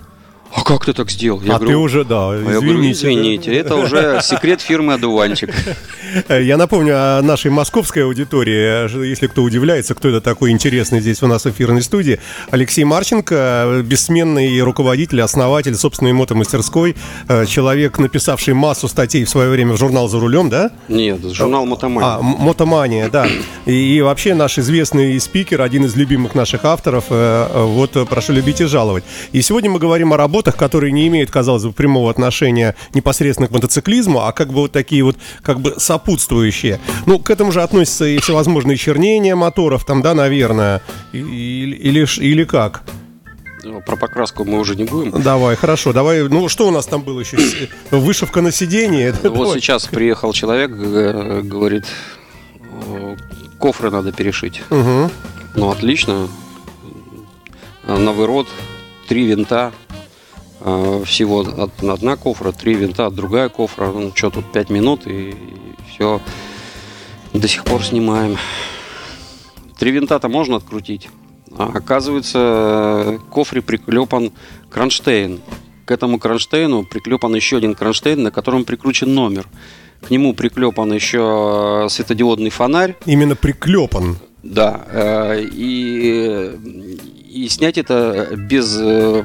А 0.55 0.63
как 0.63 0.85
ты 0.85 0.93
так 0.93 1.09
сделал? 1.09 1.41
Я 1.41 1.55
а 1.55 1.59
говорю, 1.59 1.71
ты 1.71 1.77
уже, 1.77 2.03
да, 2.05 2.29
а 2.29 2.35
я 2.35 2.41
говорю, 2.41 2.79
извините. 2.79 3.07
извините, 3.07 3.53
это 3.55 3.75
уже 3.75 4.19
секрет 4.21 4.61
фирмы 4.61 4.93
«Одуванчик». 4.93 5.49
Я 6.29 6.57
напомню 6.57 6.93
о 6.95 7.21
нашей 7.23 7.49
московской 7.49 8.03
аудитории, 8.03 8.85
э, 8.85 9.05
если 9.07 9.25
кто 9.25 9.41
удивляется, 9.41 9.95
кто 9.95 10.09
это 10.09 10.21
такой 10.21 10.51
интересный 10.51 10.99
здесь 10.99 11.23
у 11.23 11.27
нас 11.27 11.45
в 11.45 11.49
эфирной 11.49 11.81
студии. 11.81 12.19
Алексей 12.51 12.83
Марченко, 12.83 13.35
э, 13.35 13.81
бессменный 13.81 14.61
руководитель, 14.61 15.21
основатель 15.21 15.75
собственной 15.75 16.13
мотомастерской, 16.13 16.95
э, 17.27 17.45
человек, 17.47 17.97
написавший 17.97 18.53
массу 18.53 18.87
статей 18.87 19.23
в 19.23 19.29
свое 19.29 19.49
время 19.49 19.73
в 19.73 19.77
журнал 19.77 20.07
«За 20.07 20.19
рулем», 20.19 20.49
да? 20.49 20.69
Нет, 20.87 21.19
журнал 21.33 21.63
А, 21.63 21.65
«Мотомания». 21.65 22.19
м- 22.19 22.25
мотомания, 22.45 23.09
да. 23.09 23.27
И, 23.65 23.97
и 23.97 24.01
вообще 24.01 24.35
наш 24.35 24.59
известный 24.59 25.19
спикер, 25.19 25.61
один 25.61 25.85
из 25.85 25.95
любимых 25.95 26.35
наших 26.35 26.65
авторов, 26.65 27.05
вот 27.09 27.91
прошу 28.07 28.33
любить 28.33 28.61
и 28.61 28.65
жаловать. 28.65 29.03
И 29.31 29.41
сегодня 29.41 29.71
мы 29.71 29.79
говорим 29.79 30.13
о 30.13 30.17
работах, 30.43 30.57
которые 30.57 30.91
не 30.91 31.07
имеют, 31.07 31.31
казалось 31.31 31.63
бы, 31.63 31.71
прямого 31.71 32.09
отношения 32.09 32.75
непосредственно 32.93 33.47
к 33.47 33.51
мотоциклизму, 33.51 34.21
а 34.25 34.31
как 34.33 34.49
бы 34.49 34.55
вот 34.61 34.71
такие 34.71 35.03
вот, 35.03 35.15
как 35.41 35.59
бы 35.61 35.75
сопутствующие. 35.77 36.79
Ну, 37.05 37.19
к 37.19 37.29
этому 37.29 37.51
же 37.51 37.61
относятся 37.61 38.05
и 38.05 38.17
всевозможные 38.19 38.77
чернения 38.77 39.35
моторов, 39.35 39.85
там, 39.85 40.01
да, 40.01 40.13
наверное, 40.13 40.81
или, 41.13 41.75
или, 41.75 42.05
или 42.21 42.43
как? 42.43 42.83
Про 43.85 43.95
покраску 43.95 44.43
мы 44.43 44.59
уже 44.59 44.75
не 44.75 44.83
будем. 44.83 45.21
Давай, 45.21 45.55
хорошо, 45.55 45.93
давай, 45.93 46.27
ну, 46.27 46.49
что 46.49 46.67
у 46.67 46.71
нас 46.71 46.85
там 46.85 47.01
было 47.01 47.21
еще? 47.21 47.37
С- 47.37 47.55
Вышивка 47.91 48.41
на 48.41 48.51
сиденье? 48.51 49.13
Вот 49.23 49.33
Давай. 49.33 49.59
сейчас 49.61 49.85
приехал 49.85 50.33
человек, 50.33 50.71
г- 50.71 51.41
говорит, 51.43 51.85
«Э, 52.87 53.15
кофры 53.59 53.89
надо 53.89 54.11
перешить. 54.11 54.61
Мгм. 54.69 55.09
Ну, 55.55 55.69
отлично. 55.71 56.27
На 57.87 58.11
вырод 58.11 58.47
три 59.07 59.25
винта. 59.27 59.71
А, 60.65 61.03
Всего 61.03 61.39
од- 61.39 61.83
одна 61.83 62.15
кофра, 62.15 62.51
три 62.51 62.73
винта, 62.73 63.09
другая 63.09 63.49
кофра. 63.49 63.87
Ну, 63.87 64.11
что 64.15 64.29
тут, 64.29 64.51
пять 64.51 64.69
минут 64.69 65.01
и, 65.05 65.35
все. 65.93 66.21
До 67.33 67.47
сих 67.47 67.63
пор 67.65 67.83
снимаем. 67.83 68.37
Три 69.77 69.91
винта-то 69.91 70.29
можно 70.29 70.55
открутить. 70.57 71.09
А 71.57 71.71
оказывается, 71.73 73.19
к 73.27 73.33
кофре 73.33 73.61
приклепан 73.61 74.31
кронштейн. 74.69 75.41
К 75.85 75.91
этому 75.91 76.17
кронштейну 76.17 76.85
приклепан 76.85 77.35
еще 77.35 77.57
один 77.57 77.75
кронштейн, 77.75 78.23
на 78.23 78.31
котором 78.31 78.63
прикручен 78.63 79.13
номер. 79.13 79.47
К 80.01 80.09
нему 80.11 80.33
приклепан 80.33 80.93
еще 80.93 81.87
светодиодный 81.89 82.49
фонарь. 82.49 82.95
Именно 83.05 83.35
приклепан. 83.35 84.17
Да, 84.43 84.85
э, 84.91 85.43
и, 85.51 86.51
и 87.29 87.47
снять 87.49 87.77
это 87.77 88.29
без 88.35 88.77
э, 88.79 89.23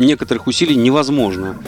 некоторых 0.00 0.46
усилий 0.46 0.76
невозможно. 0.76 1.58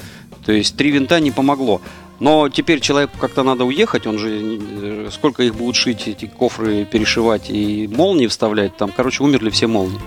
То 0.45 0.53
есть 0.53 0.77
три 0.77 0.91
винта 0.91 1.21
не 1.21 1.31
помогло. 1.31 1.81
Но 2.19 2.49
теперь 2.49 2.81
человеку 2.81 3.19
как-то 3.19 3.43
надо 3.43 3.65
уехать, 3.65 4.07
он 4.07 4.19
же 4.19 4.31
э, 4.31 5.09
сколько 5.13 5.43
их 5.43 5.55
будут 5.55 5.77
шить, 5.77 6.09
эти 6.09 6.25
кофры 6.25 6.87
перешивать 6.87 7.51
и 7.51 7.87
молнии 7.89 8.27
вставлять, 8.27 8.77
там, 8.77 8.91
короче, 8.91 9.23
умерли 9.23 9.51
все 9.51 9.67
молнии. 9.67 10.01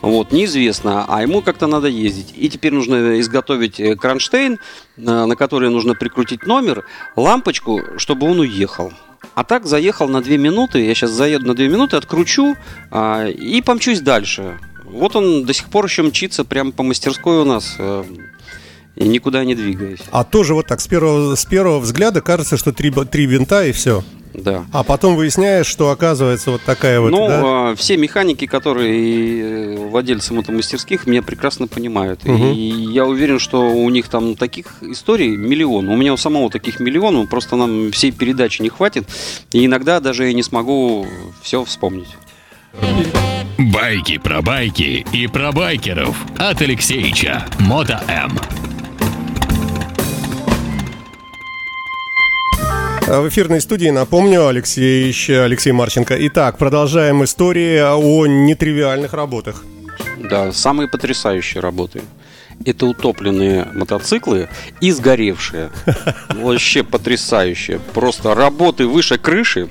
Вот, 0.00 0.30
неизвестно, 0.30 1.06
а 1.08 1.22
ему 1.22 1.42
как-то 1.42 1.66
надо 1.66 1.88
ездить. 1.88 2.32
И 2.36 2.48
теперь 2.48 2.72
нужно 2.72 3.18
изготовить 3.18 3.80
э, 3.80 3.96
кронштейн, 3.96 4.54
э, 4.54 4.58
на 5.00 5.34
который 5.34 5.70
нужно 5.70 5.94
прикрутить 5.94 6.46
номер, 6.46 6.84
лампочку, 7.16 7.80
чтобы 7.96 8.30
он 8.30 8.38
уехал. 8.38 8.92
А 9.34 9.42
так 9.42 9.66
заехал 9.66 10.08
на 10.08 10.22
2 10.22 10.36
минуты, 10.36 10.84
я 10.84 10.94
сейчас 10.94 11.10
заеду 11.10 11.46
на 11.46 11.54
2 11.54 11.66
минуты, 11.66 11.96
откручу 11.96 12.56
а, 12.90 13.26
и 13.26 13.60
помчусь 13.60 14.00
дальше. 14.00 14.58
Вот 14.92 15.16
он 15.16 15.44
до 15.44 15.52
сих 15.52 15.68
пор 15.68 15.86
еще 15.86 16.02
мчится 16.02 16.44
прямо 16.44 16.72
по 16.72 16.82
мастерской 16.82 17.40
у 17.40 17.44
нас, 17.44 17.76
э, 17.78 18.04
и 18.96 19.08
никуда 19.08 19.44
не 19.44 19.54
двигаясь. 19.54 20.00
А 20.10 20.24
тоже 20.24 20.54
вот 20.54 20.66
так, 20.66 20.80
с 20.80 20.86
первого, 20.86 21.34
с 21.34 21.44
первого 21.44 21.78
взгляда 21.78 22.20
кажется, 22.20 22.56
что 22.56 22.72
три, 22.72 22.90
три 22.90 23.26
винта 23.26 23.64
и 23.64 23.72
все. 23.72 24.02
Да. 24.34 24.64
А 24.72 24.84
потом 24.84 25.16
выясняешь, 25.16 25.66
что 25.66 25.90
оказывается 25.90 26.52
вот 26.52 26.62
такая 26.62 27.00
вот, 27.00 27.10
ну, 27.10 27.28
да? 27.28 27.40
а, 27.42 27.74
все 27.74 27.96
механики, 27.96 28.46
которые 28.46 29.74
э, 29.74 29.76
владельцы 29.76 30.32
мотомастерских, 30.34 31.06
меня 31.06 31.22
прекрасно 31.22 31.66
понимают. 31.66 32.24
Мгм. 32.24 32.52
И 32.52 32.92
я 32.92 33.06
уверен, 33.06 33.38
что 33.38 33.60
у 33.60 33.90
них 33.90 34.08
там 34.08 34.36
таких 34.36 34.66
историй 34.82 35.36
миллион. 35.36 35.88
У 35.88 35.96
меня 35.96 36.12
у 36.12 36.16
самого 36.16 36.48
таких 36.50 36.78
миллион, 36.80 37.26
просто 37.26 37.56
нам 37.56 37.90
всей 37.90 38.12
передачи 38.12 38.62
не 38.62 38.68
хватит. 38.68 39.08
И 39.52 39.66
иногда 39.66 40.00
даже 40.00 40.26
я 40.26 40.32
не 40.32 40.42
смогу 40.42 41.06
все 41.42 41.64
вспомнить. 41.64 42.08
Байки 43.60 44.16
про 44.16 44.40
байки 44.40 45.04
и 45.12 45.26
про 45.26 45.52
байкеров 45.52 46.16
от 46.38 46.62
Алексеича. 46.62 47.44
Мото 47.58 48.02
М. 48.08 48.38
В 53.06 53.28
эфирной 53.28 53.60
студии, 53.60 53.90
напомню, 53.90 54.46
Алексей, 54.46 55.12
Алексей 55.28 55.72
Марченко. 55.72 56.16
Итак, 56.28 56.56
продолжаем 56.56 57.22
истории 57.22 57.80
о 57.80 58.26
нетривиальных 58.26 59.12
работах. 59.12 59.62
Да, 60.16 60.52
самые 60.52 60.88
потрясающие 60.88 61.60
работы. 61.60 62.00
Это 62.64 62.86
утопленные 62.86 63.68
мотоциклы 63.74 64.48
и 64.80 64.90
сгоревшие. 64.90 65.70
Вообще 66.34 66.82
потрясающие. 66.82 67.78
Просто 67.78 68.34
работы 68.34 68.86
выше 68.86 69.18
крыши. 69.18 69.68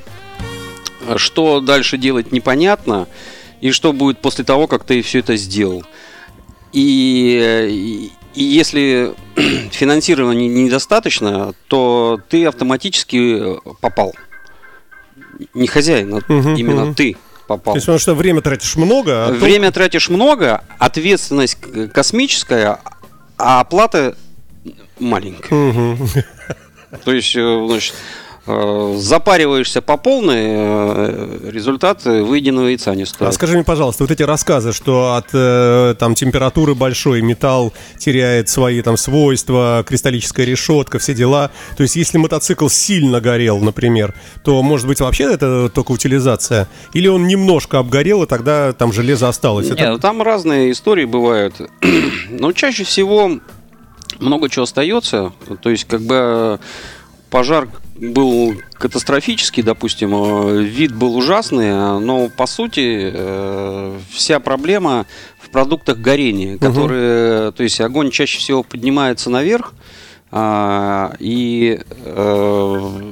Что 1.15 1.59
дальше 1.59 1.97
делать 1.97 2.31
непонятно. 2.31 3.07
И 3.61 3.71
что 3.71 3.93
будет 3.93 4.19
после 4.19 4.45
того, 4.45 4.67
как 4.67 4.83
ты 4.83 5.01
все 5.01 5.19
это 5.19 5.35
сделал. 5.35 5.83
И, 6.71 8.11
и 8.35 8.43
если 8.43 9.13
финансирования 9.71 10.47
недостаточно, 10.47 11.53
то 11.67 12.19
ты 12.29 12.45
автоматически 12.45 13.59
попал. 13.81 14.13
Не 15.53 15.67
хозяин, 15.67 16.13
а 16.13 16.17
угу, 16.17 16.49
именно 16.55 16.85
угу. 16.85 16.93
ты 16.93 17.17
попал. 17.47 17.73
То 17.73 17.77
есть, 17.77 17.85
потому 17.85 17.99
что 17.99 18.13
время 18.13 18.41
тратишь 18.41 18.75
много. 18.75 19.27
А 19.27 19.31
время 19.31 19.69
то... 19.69 19.75
тратишь 19.75 20.09
много, 20.09 20.63
ответственность 20.77 21.57
космическая, 21.93 22.79
а 23.37 23.61
оплата 23.61 24.15
маленькая. 24.99 25.69
Угу. 25.69 26.07
То 27.05 27.13
есть, 27.13 27.35
э, 27.35 27.65
значит, 27.67 27.93
Э, 27.93 28.28
запариваешься 28.45 29.81
по 29.81 29.97
полной, 29.97 30.43
э, 30.45 31.49
результат 31.51 32.05
выеденного 32.05 32.67
яйца 32.67 32.95
не 32.95 33.05
стоит. 33.05 33.29
А 33.29 33.31
скажи 33.31 33.53
мне, 33.55 33.63
пожалуйста, 33.63 34.03
вот 34.03 34.11
эти 34.11 34.23
рассказы, 34.23 34.73
что 34.73 35.13
от 35.15 35.27
э, 35.33 35.95
там, 35.99 36.15
температуры 36.15 36.73
большой 36.73 37.21
металл 37.21 37.73
теряет 37.97 38.49
свои 38.49 38.81
там 38.81 38.97
свойства, 38.97 39.83
кристаллическая 39.87 40.45
решетка, 40.45 40.99
все 40.99 41.13
дела. 41.13 41.51
То 41.77 41.83
есть, 41.83 41.95
если 41.95 42.17
мотоцикл 42.17 42.69
сильно 42.69 43.21
горел, 43.21 43.59
например, 43.59 44.15
то, 44.43 44.63
может 44.63 44.87
быть, 44.87 44.99
вообще 44.99 45.33
это 45.33 45.69
только 45.69 45.91
утилизация? 45.91 46.67
Или 46.93 47.07
он 47.07 47.27
немножко 47.27 47.79
обгорел, 47.79 48.23
и 48.23 48.25
тогда 48.25 48.73
там 48.73 48.93
железо 48.93 49.27
осталось? 49.27 49.67
Нет, 49.67 49.79
это... 49.79 49.97
там 49.99 50.21
разные 50.21 50.71
истории 50.71 51.05
бывают. 51.05 51.55
Но 52.29 52.51
чаще 52.53 52.83
всего 52.83 53.39
много 54.19 54.49
чего 54.49 54.63
остается. 54.63 55.33
То 55.61 55.69
есть, 55.69 55.85
как 55.85 56.01
бы 56.01 56.59
пожар 57.29 57.67
был 57.99 58.55
катастрофический, 58.73 59.61
допустим, 59.61 60.11
э, 60.13 60.63
вид 60.63 60.95
был 60.95 61.15
ужасный, 61.15 61.99
но 61.99 62.29
по 62.29 62.45
сути 62.45 63.11
э, 63.13 63.99
вся 64.11 64.39
проблема 64.39 65.05
в 65.39 65.49
продуктах 65.49 65.97
горения, 65.97 66.57
которые, 66.57 67.47
угу. 67.47 67.57
то 67.57 67.63
есть 67.63 67.81
огонь 67.81 68.11
чаще 68.11 68.39
всего 68.39 68.63
поднимается 68.63 69.29
наверх, 69.29 69.73
а, 70.31 71.13
и 71.19 71.79
э, 72.05 73.11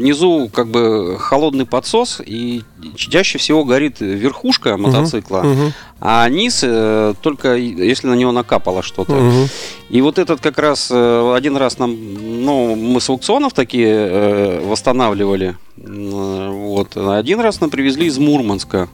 внизу 0.00 0.50
как 0.52 0.68
бы 0.68 1.16
холодный 1.18 1.66
подсос, 1.66 2.20
и 2.24 2.62
чаще 2.96 3.38
всего 3.38 3.64
горит 3.64 4.00
верхушка 4.00 4.76
мотоцикла, 4.76 5.42
uh-huh, 5.44 5.54
uh-huh. 5.54 5.72
а 6.00 6.28
низ 6.28 6.60
э, 6.62 7.14
только 7.22 7.54
если 7.56 8.08
на 8.08 8.14
него 8.14 8.32
накапало 8.32 8.82
что-то. 8.82 9.12
Uh-huh. 9.12 9.50
И 9.90 10.00
вот 10.00 10.18
этот 10.18 10.40
как 10.40 10.58
раз 10.58 10.88
э, 10.90 11.34
один 11.34 11.56
раз 11.56 11.78
нам, 11.78 11.96
ну, 12.44 12.74
мы 12.74 13.00
с 13.00 13.08
аукционов 13.08 13.52
такие 13.52 13.88
э, 13.88 14.66
восстанавливали. 14.66 15.56
Вот. 15.76 16.96
Один 16.96 17.40
раз 17.40 17.60
нам 17.60 17.70
привезли 17.70 18.06
из 18.06 18.18
Мурманска. 18.18 18.88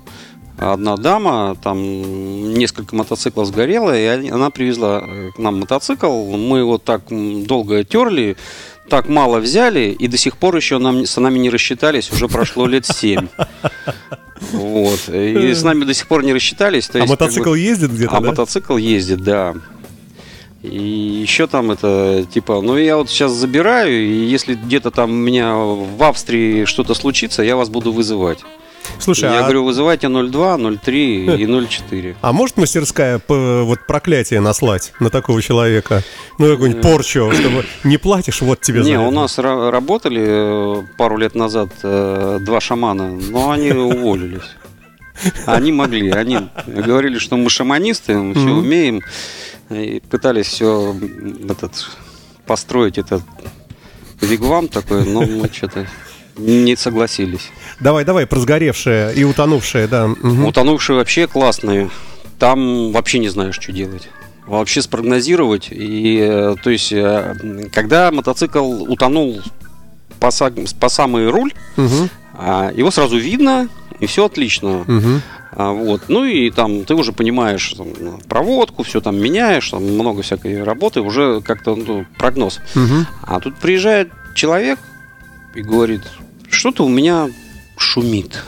Одна 0.58 0.96
дама, 0.96 1.54
там 1.62 2.54
несколько 2.54 2.96
мотоциклов 2.96 3.46
сгорело, 3.46 3.94
и 3.94 4.30
она 4.30 4.48
привезла 4.48 5.02
к 5.34 5.38
нам 5.38 5.60
мотоцикл. 5.60 6.08
Мы 6.08 6.60
его 6.60 6.78
так 6.78 7.02
долго 7.10 7.84
терли, 7.84 8.38
так 8.88 9.08
мало 9.08 9.38
взяли, 9.38 9.96
и 9.98 10.08
до 10.08 10.16
сих 10.16 10.36
пор 10.36 10.56
еще 10.56 10.78
нам, 10.78 11.06
с 11.06 11.16
нами 11.20 11.38
не 11.38 11.50
рассчитались, 11.50 12.10
уже 12.12 12.28
прошло 12.28 12.66
лет 12.66 12.86
7. 12.86 13.28
Вот. 14.52 15.08
И 15.08 15.54
с 15.54 15.62
нами 15.62 15.84
до 15.84 15.94
сих 15.94 16.06
пор 16.06 16.22
не 16.22 16.32
рассчитались. 16.32 16.88
То 16.88 16.98
а 16.98 17.00
есть, 17.00 17.10
мотоцикл 17.10 17.44
как 17.44 17.52
бы, 17.52 17.58
ездит 17.58 17.90
где-то? 17.90 18.16
А 18.16 18.20
да? 18.20 18.28
мотоцикл 18.28 18.76
ездит, 18.76 19.22
да. 19.22 19.54
И 20.62 20.78
еще 21.22 21.46
там 21.46 21.70
это, 21.70 22.26
типа, 22.32 22.60
ну 22.60 22.76
я 22.76 22.96
вот 22.96 23.08
сейчас 23.08 23.32
забираю, 23.32 23.92
и 23.92 24.24
если 24.24 24.54
где-то 24.54 24.90
там 24.90 25.10
у 25.10 25.14
меня 25.14 25.54
в 25.54 26.02
Австрии 26.02 26.64
что-то 26.64 26.94
случится, 26.94 27.42
я 27.42 27.56
вас 27.56 27.68
буду 27.68 27.92
вызывать. 27.92 28.40
Слушай, 28.98 29.30
я 29.30 29.38
а... 29.38 29.42
говорю, 29.42 29.64
вызывайте 29.64 30.08
02, 30.08 30.58
03 30.82 31.26
и 31.36 31.46
04. 31.46 32.16
А 32.22 32.32
может 32.32 32.56
мастерская 32.56 33.20
вот 33.28 33.86
проклятие 33.86 34.40
наслать 34.40 34.92
на 35.00 35.10
такого 35.10 35.40
человека? 35.42 36.02
Ну, 36.38 36.50
какую-нибудь 36.50 36.84
э. 36.84 36.88
порчу, 36.88 37.32
чтобы 37.32 37.64
не 37.84 37.98
платишь, 37.98 38.42
вот 38.42 38.60
тебе 38.60 38.82
Не, 38.82 38.98
у 38.98 39.10
нас 39.10 39.38
работали 39.38 40.24
э, 40.26 40.82
пару 40.96 41.16
лет 41.16 41.34
назад 41.34 41.70
э, 41.82 42.38
два 42.40 42.60
шамана, 42.60 43.10
но 43.10 43.50
они 43.50 43.72
уволились. 43.72 44.56
Они 45.46 45.72
могли, 45.72 46.10
они 46.10 46.40
говорили, 46.66 47.18
что 47.18 47.36
мы 47.36 47.48
шаманисты, 47.48 48.14
мы 48.16 48.34
все 48.34 48.50
умеем, 48.50 49.00
и 49.70 50.02
пытались 50.10 50.46
все 50.46 50.94
этот 51.48 51.72
построить 52.46 52.98
этот 52.98 53.22
вигвам 54.20 54.68
такой, 54.68 55.04
но 55.04 55.22
мы 55.22 55.50
что-то 55.52 55.86
не 56.38 56.76
согласились. 56.76 57.50
Давай, 57.80 58.04
давай, 58.04 58.26
про 58.26 58.38
сгоревшие 58.38 59.14
и 59.14 59.24
утонувшие, 59.24 59.86
да. 59.86 60.06
Угу. 60.06 60.48
Утонувшие 60.48 60.96
вообще 60.96 61.26
классные. 61.26 61.90
Там 62.38 62.92
вообще 62.92 63.18
не 63.18 63.28
знаешь, 63.28 63.58
что 63.60 63.72
делать. 63.72 64.08
Вообще 64.46 64.82
спрогнозировать. 64.82 65.68
И, 65.70 66.18
э, 66.20 66.56
то 66.62 66.70
есть, 66.70 66.92
э, 66.92 67.68
когда 67.72 68.10
мотоцикл 68.10 68.84
утонул 68.90 69.40
по, 70.20 70.30
по 70.80 70.88
самый 70.88 71.28
руль, 71.30 71.52
угу. 71.76 72.08
его 72.74 72.90
сразу 72.90 73.18
видно, 73.18 73.68
и 73.98 74.06
все 74.06 74.26
отлично. 74.26 74.80
Угу. 74.82 75.20
Вот. 75.56 76.02
Ну 76.08 76.24
и 76.24 76.50
там 76.50 76.84
ты 76.84 76.94
уже 76.94 77.12
понимаешь 77.12 77.74
там, 77.76 77.88
проводку, 78.28 78.82
все 78.82 79.00
там 79.00 79.16
меняешь, 79.16 79.70
там 79.70 79.82
много 79.82 80.20
всякой 80.20 80.62
работы, 80.62 81.00
уже 81.00 81.40
как-то 81.40 81.74
ну, 81.74 82.04
прогноз. 82.18 82.60
Угу. 82.74 83.06
А 83.22 83.40
тут 83.40 83.56
приезжает 83.56 84.10
человек 84.34 84.78
и 85.54 85.62
говорит, 85.62 86.02
что-то 86.56 86.84
у 86.84 86.88
меня 86.88 87.28
шумит. 87.76 88.42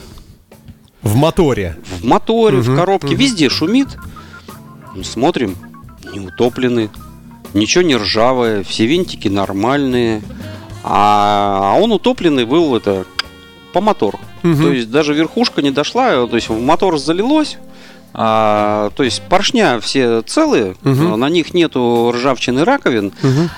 В 1.03 1.15
моторе? 1.15 1.77
В 2.01 2.05
моторе, 2.05 2.59
угу, 2.59 2.73
в 2.73 2.77
коробке, 2.77 3.09
угу. 3.09 3.17
везде 3.17 3.49
шумит. 3.49 3.89
Смотрим, 5.05 5.57
не 6.13 6.21
утоплены, 6.21 6.91
ничего 7.55 7.83
не 7.83 7.97
ржавое, 7.97 8.65
все 8.65 8.87
винтики 8.87 9.29
нормальные. 9.29 10.23
А, 10.83 11.75
а 11.75 11.81
он 11.81 11.93
утопленный 11.93 12.45
был 12.45 12.75
это 12.75 13.05
по 13.73 13.81
мотору. 13.81 14.19
Угу. 14.43 14.57
То 14.57 14.73
есть 14.73 14.91
даже 14.91 15.15
верхушка 15.15 15.63
не 15.63 15.71
дошла, 15.71 16.27
то 16.27 16.35
есть 16.35 16.49
в 16.49 16.61
мотор 16.61 16.99
залилось. 16.99 17.59
А, 18.15 18.91
то 18.97 19.05
есть 19.05 19.23
поршня 19.29 19.79
все 19.81 20.23
целые, 20.23 20.75
угу. 20.83 21.17
на 21.17 21.29
них 21.29 21.55
нету 21.55 22.11
ржавчины 22.13 22.65
раковин. 22.65 23.13
Угу. 23.23 23.51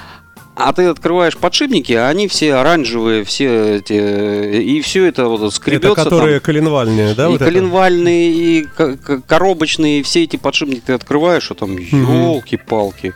А 0.57 0.73
ты 0.73 0.85
открываешь 0.87 1.37
подшипники, 1.37 1.93
а 1.93 2.09
они 2.09 2.29
все 2.29 2.55
оранжевые, 2.55 3.25
все 3.25 3.77
эти, 3.77 4.61
и 4.61 4.81
все 4.83 5.07
это 5.07 5.27
вот 5.27 5.55
скребется. 5.55 5.93
Это 5.93 6.05
которые 6.05 6.41
там. 6.41 6.47
коленвальные, 6.47 7.15
да? 7.15 7.27
И 7.27 7.29
вот 7.29 7.39
коленвальные, 7.39 8.63
это? 8.63 8.91
и 8.91 8.97
коробочные, 9.27 10.01
и 10.01 10.03
все 10.03 10.25
эти 10.25 10.37
подшипники 10.37 10.83
ты 10.85 10.93
открываешь, 10.93 11.51
а 11.51 11.55
там 11.55 11.79
елки-палки. 11.79 13.15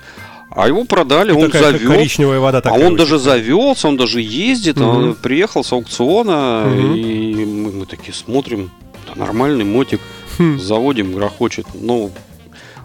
А 0.51 0.68
его 0.68 0.85
продали, 0.85 1.33
и 1.33 1.35
он 1.35 1.51
завел. 1.51 1.92
Коричневая 1.92 2.38
вода 2.38 2.61
такая. 2.61 2.83
А 2.83 2.87
он 2.87 2.97
даже 2.97 3.18
завелся, 3.18 3.88
он 3.88 3.97
даже 3.97 4.20
ездит, 4.20 4.79
угу. 4.79 4.87
он 4.87 5.14
приехал 5.16 5.64
с 5.64 5.73
аукциона, 5.73 6.64
угу. 6.66 6.94
и 6.94 7.44
мы, 7.44 7.73
мы 7.73 7.87
такие 7.87 8.14
смотрим, 8.14 8.70
да, 9.07 9.20
нормальный 9.20 9.64
мотик, 9.64 10.01
хм. 10.38 10.61
заводим, 10.61 11.12
грохочет. 11.12 11.66
Ну, 11.75 12.12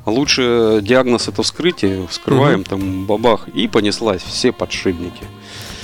Лучше 0.05 0.79
диагноз 0.81 1.27
это 1.27 1.43
вскрытие, 1.43 2.07
вскрываем 2.07 2.61
угу. 2.61 2.69
там 2.69 3.05
бабах 3.05 3.47
и 3.49 3.67
понеслась 3.67 4.21
все 4.21 4.51
подшипники. 4.51 5.23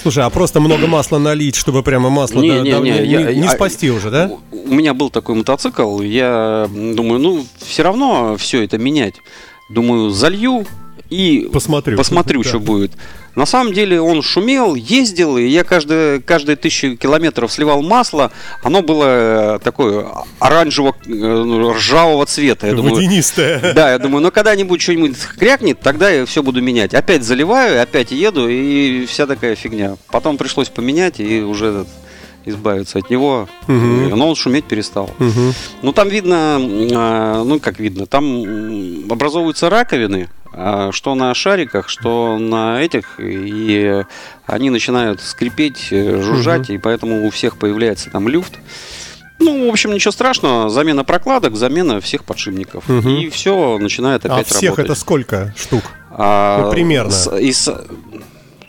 Слушай, 0.02 0.24
а 0.24 0.30
просто 0.30 0.60
много 0.60 0.86
масла 0.86 1.18
налить, 1.18 1.56
чтобы 1.56 1.82
прямо 1.82 2.12
масло 2.12 2.40
не, 2.40 2.50
да, 2.50 2.60
не, 2.62 2.72
да, 2.72 2.80
не, 2.80 2.92
не, 2.92 3.06
я, 3.06 3.34
не 3.34 3.48
спасти 3.50 3.90
уже, 3.90 4.12
да? 4.12 4.32
У 4.52 4.74
меня 4.74 4.94
был 4.94 5.10
такой 5.10 5.34
мотоцикл, 5.34 6.00
я 6.02 6.70
думаю, 6.72 7.20
ну 7.20 7.46
все 7.58 7.82
равно 7.82 8.38
все 8.38 8.64
это 8.64 8.78
менять. 8.78 9.16
Думаю, 9.70 10.12
залью 10.12 10.66
и 11.10 11.50
посмотрю, 11.52 11.98
посмотрю 11.98 12.44
да. 12.44 12.50
что 12.50 12.60
будет. 12.60 12.92
На 13.36 13.46
самом 13.46 13.74
деле 13.74 14.00
он 14.00 14.22
шумел, 14.22 14.76
ездил, 14.76 15.38
и 15.38 15.46
я 15.46 15.64
каждые, 15.64 16.22
каждые 16.22 16.56
тысячу 16.56 16.96
километров 16.96 17.52
сливал 17.52 17.82
масло. 17.82 18.32
Оно 18.64 18.82
было 18.82 19.56
э, 19.56 19.60
такое 19.62 20.08
оранжево-ржавого 20.40 22.24
э, 22.24 22.26
цвета. 22.28 22.68
Я 22.68 22.74
думаю, 22.74 22.96
Водянистое. 22.96 23.74
Да, 23.74 23.92
я 23.92 24.00
думаю, 24.00 24.24
ну 24.24 24.32
когда-нибудь 24.32 24.82
что-нибудь 24.82 25.18
крякнет, 25.38 25.82
тогда 25.82 26.10
я 26.10 26.26
все 26.26 26.42
буду 26.42 26.62
менять. 26.62 26.94
Опять 26.94 27.24
заливаю, 27.24 27.82
опять 27.82 28.12
еду, 28.12 28.48
и 28.48 29.06
вся 29.06 29.28
такая 29.28 29.56
фигня. 29.56 29.98
Потом 30.12 30.38
пришлось 30.38 30.70
поменять, 30.70 31.20
и 31.20 31.42
уже 31.42 31.86
избавиться 32.46 33.00
от 33.00 33.10
него, 33.10 33.48
Мгм. 33.68 34.10
но 34.10 34.30
он 34.30 34.36
шуметь 34.36 34.66
перестал. 34.66 35.10
Мгм. 35.20 35.54
Ну, 35.82 35.92
там 35.94 36.10
видно, 36.10 36.58
а, 36.94 37.44
ну, 37.44 37.60
как 37.60 37.80
видно, 37.80 38.06
там 38.06 38.44
образовываются 39.12 39.70
раковины, 39.70 40.30
а, 40.54 40.92
что 40.92 41.16
на 41.16 41.34
шариках, 41.34 41.90
что 41.90 42.38
на 42.38 42.82
этих, 42.82 43.20
и 43.20 44.04
они 44.46 44.70
начинают 44.70 45.22
скрипеть, 45.22 45.88
э, 45.92 46.22
жужжать, 46.22 46.70
и 46.70 46.78
поэтому 46.78 47.26
у 47.26 47.30
всех 47.30 47.58
появляется 47.58 48.10
там 48.10 48.28
люфт. 48.28 48.54
Ну, 49.38 49.68
в 49.68 49.70
общем, 49.70 49.92
ничего 49.94 50.12
страшного. 50.14 50.70
Замена 50.70 51.04
прокладок, 51.04 51.58
замена 51.58 52.00
всех 52.00 52.24
подшипников. 52.24 52.88
Мгм. 52.88 53.10
И 53.18 53.30
все 53.30 53.78
начинает 53.80 54.26
А 54.26 54.34
опять 54.34 54.48
всех 54.48 54.62
работать. 54.78 54.86
это 54.86 54.96
сколько 54.96 55.54
штук? 55.58 55.84
А, 56.12 56.62
Ну, 56.68 56.72
примерно. 56.72 57.12
с- 57.12 57.38
и 57.38 57.52
с- 57.52 57.70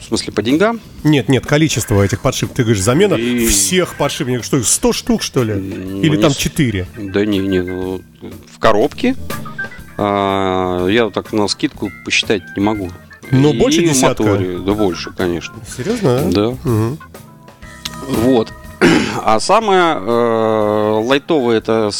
в 0.07 0.09
смысле, 0.09 0.33
по 0.33 0.40
деньгам? 0.42 0.81
Нет, 1.05 1.29
нет, 1.29 1.45
количество 1.47 2.01
этих 2.03 2.21
подшипников. 2.21 2.57
Ты 2.57 2.62
говоришь, 2.62 2.83
замена 2.83 3.14
И- 3.14 3.47
всех 3.49 3.97
подшипников. 3.97 4.47
Что, 4.47 4.57
их 4.59 4.66
100 4.66 4.92
штук, 4.92 5.23
что 5.23 5.42
ли? 5.42 5.55
Ну, 5.55 6.01
Или 6.01 6.16
не 6.16 6.23
там 6.23 6.31
с- 6.31 6.37
4? 6.37 6.87
Да 6.97 7.25
не, 7.27 7.38
не, 7.38 7.61
ну, 7.62 8.01
в 8.55 8.59
коробке. 8.59 9.16
а, 9.99 10.87
я 10.88 11.11
так 11.11 11.33
на 11.33 11.49
скидку 11.49 11.90
посчитать 12.05 12.42
не 12.57 12.62
могу. 12.62 12.90
Ну, 13.31 13.53
И 13.53 13.59
больше 13.59 13.81
десятка? 13.83 14.23
моторе, 14.23 14.59
да 14.59 14.73
больше, 14.75 15.11
конечно. 15.11 15.55
Серьезно? 15.77 16.19
а? 16.21 16.31
Да. 16.31 16.49
Мгм. 16.71 16.99
Вот. 18.09 18.53
А 19.25 19.40
самое 19.40 19.97
э, 19.99 21.01
лайтовое 21.05 21.57
это 21.59 21.90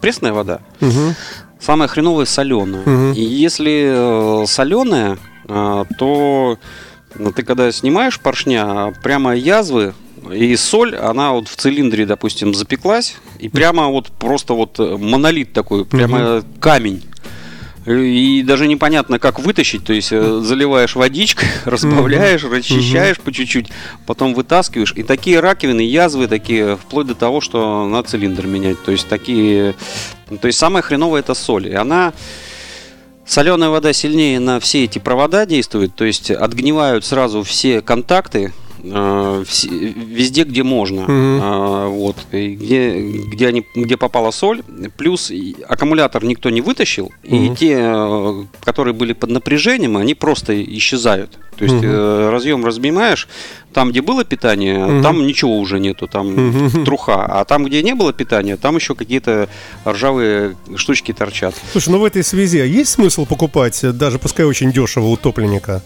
пресная 0.00 0.32
вода. 0.32 0.60
Мгм. 0.80 1.14
Самое 1.60 1.88
хреновое 1.88 2.24
соленая. 2.26 2.82
Мгм. 2.86 3.12
И 3.12 3.20
если 3.22 4.44
соленая, 4.46 5.18
то 5.46 5.78
ну, 6.00 6.58
ты 7.34 7.42
когда 7.42 7.70
снимаешь 7.72 8.20
поршня, 8.20 8.94
прямо 9.02 9.34
язвы 9.34 9.94
и 10.32 10.56
соль, 10.56 10.96
она 10.96 11.32
вот 11.32 11.48
в 11.48 11.56
цилиндре, 11.56 12.06
допустим, 12.06 12.54
запеклась, 12.54 13.16
и 13.38 13.48
прямо 13.48 13.88
вот 13.88 14.08
просто 14.08 14.54
вот 14.54 14.78
э, 14.78 14.96
монолит 14.96 15.52
такой, 15.52 15.84
прямо 15.84 16.42
камень. 16.60 17.02
И 17.86 18.42
даже 18.44 18.66
непонятно, 18.66 19.20
как 19.20 19.38
вытащить. 19.38 19.84
То 19.84 19.92
есть 19.92 20.08
э, 20.10 20.40
заливаешь 20.42 20.96
водичкой, 20.96 21.48
разбавляешь, 21.64 22.42
расчищаешь 22.42 23.18
по 23.20 23.32
чуть-чуть, 23.32 23.68
потом 24.06 24.34
вытаскиваешь. 24.34 24.92
И 24.96 25.04
такие 25.04 25.38
раковины, 25.38 25.82
язвы 25.82 26.26
такие, 26.26 26.76
вплоть 26.76 27.06
до 27.06 27.14
того, 27.14 27.40
что 27.40 27.86
на 27.86 28.02
цилиндр 28.02 28.46
менять. 28.46 28.82
То 28.82 28.90
есть 28.90 29.06
такие... 29.08 29.76
То 30.40 30.48
есть 30.48 30.58
самое 30.58 30.82
хреновое 30.82 31.20
это 31.20 31.34
соль. 31.34 31.68
И 31.68 31.74
она... 31.74 32.12
Соленая 33.26 33.70
вода 33.70 33.92
сильнее 33.92 34.38
на 34.38 34.60
все 34.60 34.84
эти 34.84 34.98
провода 35.00 35.46
действует, 35.46 35.94
то 35.94 36.04
есть 36.04 36.30
отгнивают 36.30 37.04
сразу 37.04 37.42
все 37.42 37.82
контакты 37.82 38.52
везде, 38.92 40.44
где 40.44 40.62
можно. 40.62 41.06
А, 41.08 41.88
вот, 41.88 42.16
и 42.32 42.54
где, 42.54 43.00
где, 43.00 43.48
они, 43.48 43.64
где 43.74 43.96
попала 43.96 44.30
соль, 44.30 44.62
плюс 44.96 45.30
и 45.30 45.56
аккумулятор 45.68 46.24
никто 46.24 46.50
не 46.50 46.60
вытащил, 46.60 47.10
и 47.22 47.34
Мгм. 47.34 47.56
те, 47.56 47.76
э, 47.78 48.44
которые 48.64 48.94
были 48.94 49.12
под 49.12 49.30
напряжением, 49.30 49.96
они 49.96 50.14
просто 50.14 50.62
исчезают. 50.62 51.38
То 51.56 51.64
есть 51.64 51.76
э, 51.82 52.28
разъем 52.30 52.64
разнимаешь, 52.66 53.28
там, 53.72 53.90
где 53.90 54.02
было 54.02 54.24
питание, 54.24 54.78
Мгм. 54.84 55.02
там 55.02 55.26
ничего 55.26 55.58
уже 55.58 55.80
нету, 55.80 56.06
там 56.06 56.34
Мгм. 56.34 56.84
труха, 56.84 57.24
а 57.26 57.44
там, 57.44 57.64
где 57.64 57.82
не 57.82 57.94
было 57.94 58.12
питания, 58.12 58.56
там 58.56 58.76
еще 58.76 58.94
какие-то 58.94 59.48
ржавые 59.86 60.56
штучки 60.76 61.12
торчат. 61.12 61.54
Слушай, 61.72 61.90
ну 61.90 61.98
в 61.98 62.04
этой 62.04 62.22
связи 62.22 62.58
а 62.58 62.64
есть 62.64 62.90
смысл 62.90 63.24
покупать, 63.26 63.82
э, 63.84 63.92
даже 63.92 64.18
пускай 64.18 64.44
очень 64.44 64.70
дешево, 64.72 65.06
утопленника? 65.06 65.82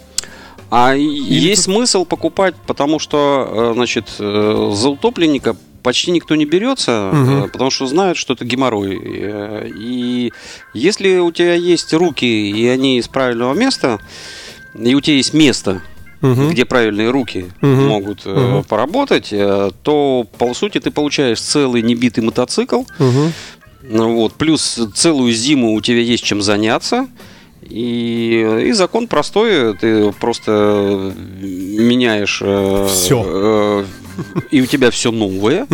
А 0.71 0.95
и- 0.95 1.05
есть 1.05 1.63
смысл 1.65 2.05
покупать, 2.05 2.55
потому 2.67 2.99
что, 2.99 3.49
э, 3.51 3.73
значит, 3.75 4.07
э, 4.19 4.71
за 4.75 4.89
утопленника 4.89 5.57
почти 5.83 6.11
никто 6.11 6.37
не 6.37 6.45
берется, 6.45 7.11
э, 7.13 7.49
потому 7.53 7.71
что 7.71 7.87
знают, 7.87 8.17
что 8.19 8.35
это 8.35 8.45
геморрой. 8.45 9.01
И 9.77 10.33
если 10.75 11.19
у 11.19 11.33
тебя 11.33 11.55
есть 11.55 11.93
руки, 11.95 12.25
и 12.51 12.67
они 12.69 12.99
из 12.99 13.09
правильного 13.09 13.55
места, 13.55 13.99
и 14.79 14.95
у 14.95 15.01
тебя 15.01 15.17
есть 15.17 15.35
место, 15.35 15.83
Мгм. 16.21 16.51
где 16.51 16.65
правильные 16.67 17.11
руки 17.11 17.47
Мгм. 17.63 17.87
могут 17.89 18.27
Мгм. 18.27 18.63
поработать, 18.65 19.31
то, 19.83 20.27
по 20.39 20.55
сути, 20.55 20.79
ты 20.79 20.91
получаешь 20.91 21.41
целый 21.41 21.83
небитый 21.83 22.23
мотоцикл, 22.23 22.83
ну 23.83 24.15
вот, 24.17 24.35
плюс 24.35 24.79
целую 24.95 25.33
зиму 25.33 25.73
у 25.75 25.81
тебя 25.81 26.01
есть 26.01 26.23
чем 26.23 26.43
заняться. 26.43 27.09
И, 27.69 28.63
и 28.69 28.73
закон 28.73 29.07
простой, 29.07 29.77
ты 29.77 30.13
просто 30.13 31.13
меняешь... 31.41 32.41
э, 32.43 32.87
Всё. 32.89 33.23
э, 33.27 33.85
и 34.51 34.61
у 34.63 34.67
тебя 34.67 34.91
все 34.91 35.11
новое. 35.11 35.67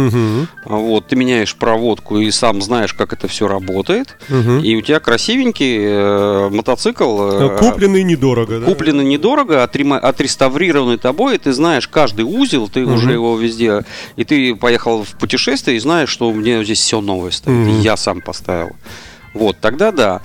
Вот, 0.64 1.06
ты 1.06 1.16
меняешь 1.16 1.54
проводку 1.54 2.18
и 2.18 2.30
сам 2.30 2.60
знаешь, 2.60 2.92
как 2.92 3.12
это 3.12 3.28
все 3.28 3.46
работает. 3.48 4.16
И 4.62 4.76
у 4.76 4.80
тебя 4.82 5.00
красивенький 5.00 5.78
э, 5.80 6.48
мотоцикл. 6.50 7.18
э, 7.22 7.56
Купленный 7.58 8.02
недорого, 8.02 8.60
да? 8.60 8.66
Купленный 8.66 9.04
недорого, 9.04 9.62
отрема- 9.64 9.98
отреставрированный 9.98 10.98
тобой, 10.98 11.36
и 11.36 11.38
ты 11.38 11.52
знаешь 11.52 11.88
каждый 11.88 12.22
узел, 12.24 12.68
ты 12.68 12.84
уже 12.84 13.12
его 13.12 13.36
везде, 13.38 13.84
и 14.16 14.24
ты 14.24 14.54
поехал 14.54 15.04
в 15.04 15.10
путешествие 15.18 15.76
и 15.76 15.80
знаешь, 15.80 16.08
что 16.08 16.28
у 16.28 16.34
меня 16.34 16.62
здесь 16.64 16.80
все 16.80 17.00
новое 17.00 17.30
стоит, 17.30 17.68
и 17.68 17.70
я 17.82 17.96
сам 17.96 18.20
поставил. 18.20 18.70
Вот, 19.34 19.58
тогда 19.60 19.92
да. 19.92 20.22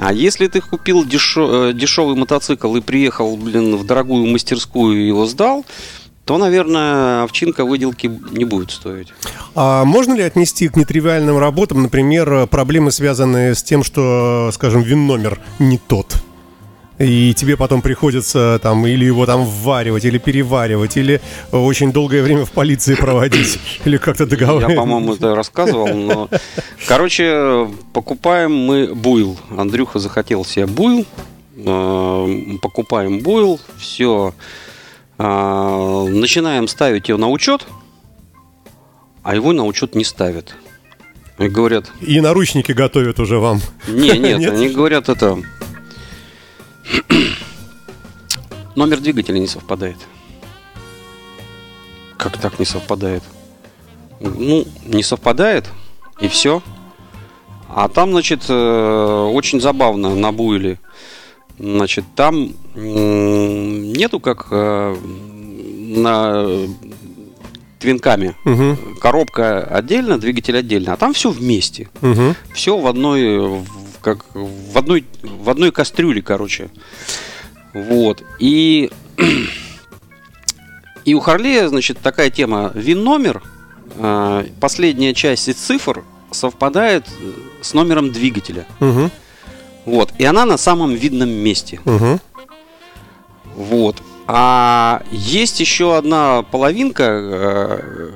А 0.00 0.12
если 0.12 0.46
ты 0.46 0.60
купил 0.60 1.04
дешо- 1.04 1.70
э, 1.70 1.72
дешевый 1.72 2.14
мотоцикл 2.16 2.74
и 2.76 2.80
приехал, 2.80 3.36
блин, 3.36 3.76
в 3.76 3.84
дорогую 3.84 4.26
мастерскую 4.26 4.96
и 5.02 5.06
его 5.08 5.26
сдал, 5.26 5.64
то, 6.24 6.36
наверное, 6.36 7.22
овчинка 7.22 7.64
выделки 7.64 8.10
не 8.32 8.44
будет 8.44 8.70
стоить. 8.70 9.08
А 9.54 9.84
можно 9.84 10.12
ли 10.12 10.22
отнести 10.22 10.68
к 10.68 10.76
нетривиальным 10.76 11.38
работам, 11.38 11.82
например, 11.82 12.46
проблемы, 12.46 12.90
связанные 12.92 13.54
с 13.54 13.62
тем, 13.62 13.82
что, 13.82 14.50
скажем, 14.52 14.82
вин-номер 14.82 15.40
не 15.58 15.78
тот? 15.78 16.22
И 16.98 17.32
тебе 17.34 17.56
потом 17.56 17.80
приходится 17.80 18.58
там 18.62 18.84
или 18.86 19.04
его 19.04 19.24
там 19.24 19.44
вваривать, 19.44 20.04
или 20.04 20.18
переваривать, 20.18 20.96
или 20.96 21.20
э, 21.52 21.56
очень 21.56 21.92
долгое 21.92 22.22
время 22.22 22.44
в 22.44 22.50
полиции 22.50 22.94
проводить, 22.96 23.60
или 23.84 23.96
как-то 23.98 24.24
Я, 24.24 24.30
договариваться. 24.30 24.76
по-моему, 24.76 25.14
это 25.14 25.34
рассказывал, 25.34 25.88
но... 25.94 26.28
Короче, 26.88 27.68
покупаем 27.92 28.52
мы 28.52 28.92
буйл. 28.94 29.38
Андрюха 29.56 29.98
захотел 30.00 30.44
себе 30.44 30.66
буйл. 30.66 31.06
Э, 31.56 32.56
Покупаем 32.62 33.20
буйл, 33.20 33.60
все. 33.78 34.34
Начинаем 35.18 36.68
ставить 36.68 37.08
его 37.08 37.18
на 37.18 37.28
учет, 37.28 37.66
а 39.24 39.34
его 39.34 39.52
на 39.52 39.64
учет 39.64 39.94
не 39.96 40.04
ставят. 40.04 40.54
И 41.38 41.48
говорят, 41.48 41.90
И 42.00 42.20
наручники 42.20 42.72
готовят 42.72 43.18
уже 43.20 43.38
вам. 43.38 43.60
не, 43.88 44.10
нет, 44.18 44.38
Нет? 44.40 44.52
они 44.52 44.68
говорят 44.68 45.08
это... 45.08 45.38
Номер 48.76 49.00
двигателя 49.00 49.38
не 49.38 49.46
совпадает. 49.46 49.96
Как 52.16 52.36
так 52.38 52.58
не 52.58 52.64
совпадает? 52.64 53.22
Ну, 54.20 54.66
не 54.84 55.02
совпадает, 55.02 55.66
и 56.20 56.28
все. 56.28 56.62
А 57.68 57.88
там, 57.88 58.10
значит, 58.10 58.44
э, 58.48 59.30
очень 59.32 59.60
забавно 59.60 60.14
на 60.14 60.32
буйле. 60.32 60.80
Значит, 61.58 62.04
там 62.16 62.52
нету 62.74 64.20
как 64.20 64.48
э, 64.50 64.96
на 64.96 66.46
твинками. 67.78 68.34
Мгм, 68.44 68.96
Коробка 69.00 69.62
отдельно, 69.62 70.18
двигатель 70.18 70.56
отдельно, 70.56 70.94
а 70.94 70.96
там 70.96 71.12
все 71.14 71.30
вместе 71.30 71.88
мгм. 72.00 72.34
все 72.52 72.76
в 72.76 72.86
одной, 72.88 73.38
в- 73.38 73.77
как 74.14 74.24
в 74.34 74.78
одной, 74.78 75.04
в 75.22 75.50
одной 75.50 75.70
кастрюле, 75.72 76.22
короче. 76.22 76.70
Вот. 77.74 78.22
И, 78.38 78.90
и 81.04 81.14
у 81.14 81.20
Харлея, 81.20 81.68
значит, 81.68 81.98
такая 81.98 82.30
тема. 82.30 82.70
Вин-номер, 82.74 83.42
э, 83.96 84.46
последняя 84.60 85.14
часть 85.14 85.48
из 85.48 85.56
цифр 85.56 86.04
совпадает 86.30 87.06
э, 87.20 87.32
с 87.62 87.74
номером 87.74 88.10
двигателя. 88.12 88.66
Мгм, 88.80 89.10
Вот. 89.84 90.12
И 90.18 90.24
она 90.24 90.44
на 90.46 90.56
самом 90.56 90.94
видном 90.94 91.30
месте. 91.30 91.80
мгм. 91.84 92.20
Вот. 93.54 93.96
А 94.26 95.02
есть 95.10 95.58
еще 95.60 95.96
одна 95.96 96.42
половинка 96.42 97.04
э, 97.04 98.10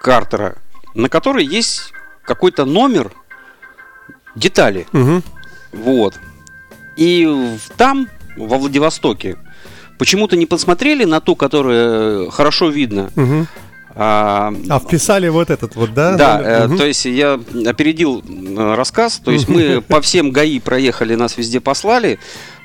картера, 0.00 0.56
на 0.94 1.08
которой 1.08 1.44
есть 1.44 1.92
какой-то 2.24 2.64
номер 2.64 3.12
детали. 4.34 4.86
Мгм. 4.92 5.22
Вот. 5.72 6.14
И 6.96 7.56
там, 7.76 8.08
во 8.36 8.58
Владивостоке, 8.58 9.36
почему-то 9.98 10.36
не 10.36 10.46
посмотрели 10.46 11.04
на 11.04 11.20
ту, 11.20 11.36
которая 11.36 12.30
хорошо 12.30 12.68
видно. 12.68 13.10
Мгм. 13.14 13.46
А, 13.94 14.54
А 14.70 14.78
вписали 14.78 15.28
вот 15.28 15.50
этот 15.50 15.76
вот, 15.76 15.92
да? 15.92 16.16
да, 16.16 16.40
э, 16.42 16.66
Мгм. 16.66 16.78
то 16.78 16.86
есть 16.86 17.04
я 17.04 17.38
опередил 17.66 18.22
э, 18.26 18.74
рассказ, 18.74 19.20
то 19.22 19.30
есть 19.30 19.48
мы 19.48 19.82
по 19.82 20.00
всем 20.00 20.30
ГАИ 20.30 20.60
проехали, 20.60 21.14
нас 21.14 21.36
везде 21.36 21.60
послали, 21.60 22.18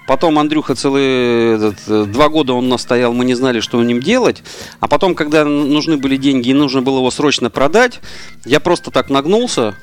Потом 0.08 0.40
Андрюха 0.40 0.74
целые 0.74 1.58
этот, 1.58 1.80
э, 1.88 2.06
два 2.06 2.30
года 2.30 2.54
он 2.54 2.70
настоял, 2.70 3.14
мы 3.14 3.26
не 3.26 3.34
знали, 3.36 3.60
что 3.60 3.84
с 3.84 3.86
ним 3.86 4.00
делать. 4.02 4.42
А 4.80 4.88
потом, 4.88 5.16
когда 5.16 5.44
нужны 5.44 5.98
были 5.98 6.16
деньги 6.16 6.48
и 6.50 6.54
нужно 6.54 6.82
было 6.82 7.00
его 7.00 7.12
срочно 7.12 7.50
продать, 7.50 8.00
я 8.46 8.62
просто 8.62 8.90
так 8.90 9.10
нагнулся, 9.10 9.76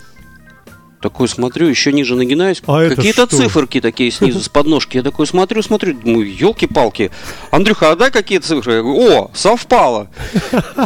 такой 1.04 1.28
смотрю, 1.28 1.66
еще 1.66 1.92
ниже 1.92 2.16
нагинаюсь. 2.16 2.62
А 2.66 2.88
Какие-то 2.88 3.26
циферки 3.26 3.82
такие 3.82 4.10
снизу 4.10 4.40
с 4.40 4.48
подножки. 4.48 4.96
Я 4.96 5.02
такой 5.02 5.26
смотрю, 5.26 5.62
смотрю, 5.62 5.92
думаю, 5.92 6.34
елки-палки. 6.34 7.10
Андрюха, 7.50 7.90
а 7.90 7.96
дай 7.96 8.10
какие 8.10 8.38
цифры? 8.38 8.76
Я 8.76 8.82
говорю, 8.82 9.00
о, 9.00 9.30
совпало. 9.34 10.08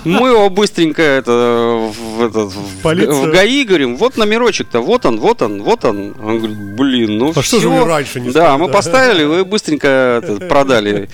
Мы 0.04 0.31
его 0.31 0.50
быстренько 0.50 1.02
это, 1.02 1.92
в, 2.16 2.24
этот, 2.24 2.52
в, 2.52 2.83
в 2.83 3.31
ГАИ 3.31 3.62
говорим, 3.62 3.96
вот 3.96 4.16
номерочек-то, 4.16 4.81
вот 4.81 5.07
он, 5.07 5.20
вот 5.20 5.40
он, 5.40 5.62
вот 5.62 5.85
он. 5.85 6.16
Он 6.20 6.38
говорит, 6.38 6.59
блин, 6.74 7.18
ну 7.18 7.28
а 7.37 7.40
все. 7.40 7.61
что 7.61 7.61
же 7.61 7.85
раньше 7.85 8.20
не 8.20 8.31
Да, 8.33 8.59
мы 8.59 8.66
да? 8.66 8.72
поставили, 8.72 9.22
вы 9.22 9.44
быстренько 9.44 10.20
это, 10.20 10.48
продали. 10.48 11.09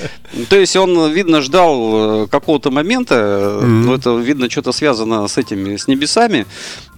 То 0.48 0.56
есть 0.56 0.76
он, 0.76 1.12
видно, 1.12 1.42
ждал 1.42 2.22
э, 2.24 2.26
какого-то 2.28 2.70
момента, 2.70 3.14
mm-hmm. 3.14 3.98
это, 3.98 4.16
видно, 4.16 4.48
что-то 4.48 4.72
связано 4.72 5.28
с 5.28 5.36
этими, 5.36 5.76
с 5.76 5.88
небесами. 5.88 6.46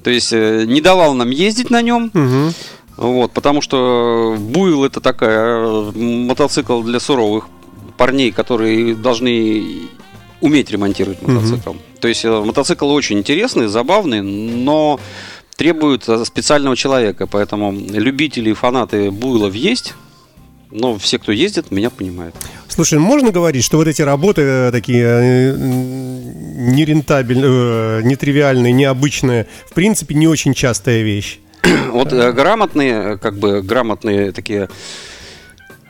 То 0.06 0.10
есть 0.10 0.32
э, 0.32 0.66
не 0.68 0.80
давал 0.80 1.14
нам 1.14 1.30
ездить 1.30 1.68
на 1.68 1.82
нем. 1.82 1.95
Угу. 2.04 2.52
Вот, 2.96 3.32
потому 3.32 3.60
что 3.60 4.36
Буйл 4.38 4.84
это 4.84 5.00
такая 5.00 5.58
э, 5.58 5.92
мотоцикл 5.94 6.82
для 6.82 7.00
суровых 7.00 7.48
парней, 7.96 8.30
которые 8.30 8.94
должны 8.94 9.88
уметь 10.40 10.70
ремонтировать 10.70 11.20
мотоцикл. 11.22 11.70
Угу. 11.70 11.78
То 12.00 12.08
есть 12.08 12.24
э, 12.24 12.30
мотоцикл 12.30 12.88
очень 12.90 13.18
интересный, 13.18 13.66
забавный, 13.66 14.22
но 14.22 15.00
требует 15.56 16.08
специального 16.24 16.76
человека. 16.76 17.26
Поэтому 17.26 17.72
любители 17.72 18.50
и 18.50 18.54
фанаты 18.54 19.10
Буйлов 19.10 19.54
есть. 19.54 19.94
Но 20.70 20.98
все, 20.98 21.18
кто 21.18 21.32
ездит, 21.32 21.70
меня 21.70 21.90
понимают. 21.90 22.34
Слушай, 22.68 22.98
можно 22.98 23.30
говорить, 23.30 23.64
что 23.64 23.76
вот 23.76 23.86
эти 23.86 24.02
работы 24.02 24.42
э, 24.42 24.72
такие 24.72 25.04
э, 25.04 25.56
нерентабельные, 25.56 27.50
э, 27.50 28.02
нетривиальные, 28.02 28.72
необычные, 28.72 29.46
в 29.70 29.74
принципе, 29.74 30.14
не 30.14 30.26
очень 30.26 30.54
частая 30.54 31.02
вещь? 31.02 31.38
Вот 31.90 32.12
грамотные, 32.12 33.18
как 33.18 33.38
бы 33.38 33.62
грамотные 33.62 34.32
такие 34.32 34.68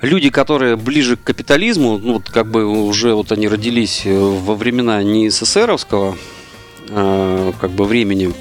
люди, 0.01 0.31
которые 0.31 0.77
ближе 0.77 1.17
к 1.17 1.25
капитализму, 1.25 1.99
ну, 1.99 2.15
вот 2.15 2.31
как 2.31 2.51
бы 2.51 2.67
уже 2.67 3.15
вот 3.15 3.33
они 3.33 3.49
родились 3.49 4.03
во 4.05 4.55
времена 4.55 5.03
не 5.03 5.31
СССРовского 5.31 6.17
как 6.89 7.71
бы 7.71 7.85
времени, 7.85 8.33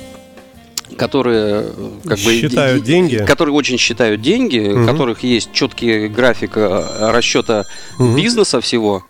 которые 0.97 1.71
как 2.05 2.17
считают 2.17 2.81
бы, 2.81 2.85
деньги, 2.85 3.23
которые 3.25 3.55
очень 3.55 3.77
считают 3.77 4.21
деньги, 4.21 4.59
угу. 4.59 4.83
у 4.83 4.85
которых 4.85 5.23
есть 5.23 5.51
четкий 5.51 6.07
график 6.07 6.57
э, 6.57 7.11
расчета 7.11 7.65
угу. 7.99 8.15
бизнеса 8.15 8.61
всего. 8.61 9.03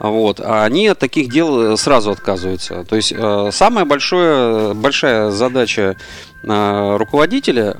Вот, 0.00 0.40
а 0.40 0.64
они 0.64 0.88
от 0.88 0.98
таких 0.98 1.30
дел 1.30 1.76
сразу 1.76 2.10
отказываются. 2.10 2.84
То 2.84 2.96
есть 2.96 3.12
э, 3.14 3.50
самая 3.52 3.84
большая, 3.84 4.72
большая 4.72 5.30
задача 5.30 5.96
э, 6.42 6.96
руководителя 6.96 7.76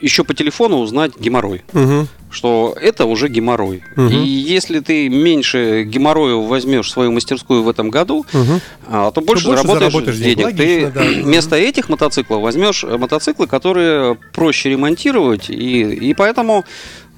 еще 0.00 0.22
по 0.22 0.32
телефону 0.32 0.78
узнать 0.78 1.18
геморрой. 1.18 1.64
Угу 1.72 2.06
что 2.32 2.74
это 2.80 3.04
уже 3.04 3.28
геморрой. 3.28 3.84
Угу. 3.96 4.08
И 4.08 4.16
если 4.16 4.80
ты 4.80 5.08
меньше 5.08 5.84
геморроя 5.84 6.36
возьмешь 6.36 6.86
в 6.86 6.90
свою 6.90 7.12
мастерскую 7.12 7.62
в 7.62 7.68
этом 7.68 7.90
году, 7.90 8.24
угу. 8.32 8.60
то 8.90 9.20
больше, 9.20 9.48
больше 9.48 9.66
заработаешь 9.66 10.16
денег. 10.16 10.46
Логично, 10.46 10.90
ты 10.90 10.90
да. 10.90 11.02
вместо 11.22 11.56
этих 11.56 11.88
мотоциклов 11.88 12.40
возьмешь 12.40 12.84
мотоциклы, 12.84 13.46
которые 13.46 14.16
проще 14.32 14.70
ремонтировать, 14.70 15.50
и, 15.50 15.82
и 15.82 16.14
поэтому 16.14 16.64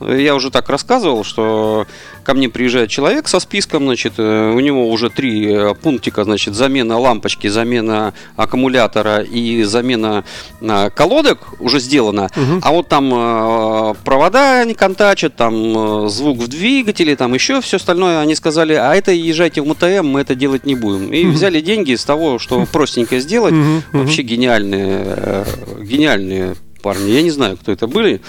я 0.08 0.34
уже 0.34 0.50
так 0.50 0.68
рассказывал, 0.68 1.24
что 1.24 1.86
ко 2.24 2.34
мне 2.34 2.48
приезжает 2.48 2.90
человек 2.90 3.28
со 3.28 3.38
списком, 3.38 3.84
значит, 3.84 4.14
э, 4.18 4.52
у 4.52 4.60
него 4.60 4.90
уже 4.90 5.10
три 5.10 5.52
э, 5.52 5.74
пунктика, 5.74 6.24
значит, 6.24 6.54
замена 6.54 6.98
лампочки, 6.98 7.46
замена 7.48 8.14
аккумулятора 8.36 9.20
и 9.20 9.62
замена 9.62 10.24
э, 10.60 10.90
колодок 10.90 11.60
уже 11.60 11.78
сделана, 11.78 12.30
угу. 12.34 12.60
а 12.62 12.72
вот 12.72 12.88
там 12.88 13.94
провода 14.04 14.64
не 14.64 14.74
контачат, 14.74 15.36
там 15.36 16.08
звук 16.08 16.38
в 16.38 16.48
двигателе, 16.48 17.16
там 17.16 17.34
еще 17.34 17.60
все 17.60 17.76
остальное, 17.76 18.20
они 18.20 18.34
сказали, 18.34 18.72
а 18.72 18.94
это 18.94 19.12
езжайте 19.12 19.60
в 19.60 19.66
МТМ, 19.66 20.06
мы 20.06 20.20
это 20.20 20.34
делать 20.34 20.64
не 20.64 20.74
будем. 20.74 21.12
И 21.12 21.24
угу. 21.24 21.32
взяли 21.32 21.60
деньги 21.60 21.92
из 21.92 22.04
того, 22.04 22.38
что 22.38 22.66
простенько 22.72 23.18
сделать, 23.20 23.54
угу. 23.54 23.82
вообще 23.92 24.22
гениальные, 24.22 25.44
гениальные 25.82 26.56
парни. 26.84 27.10
Я 27.10 27.22
не 27.22 27.30
знаю, 27.30 27.56
кто 27.56 27.72
это 27.72 27.86
были. 27.86 28.20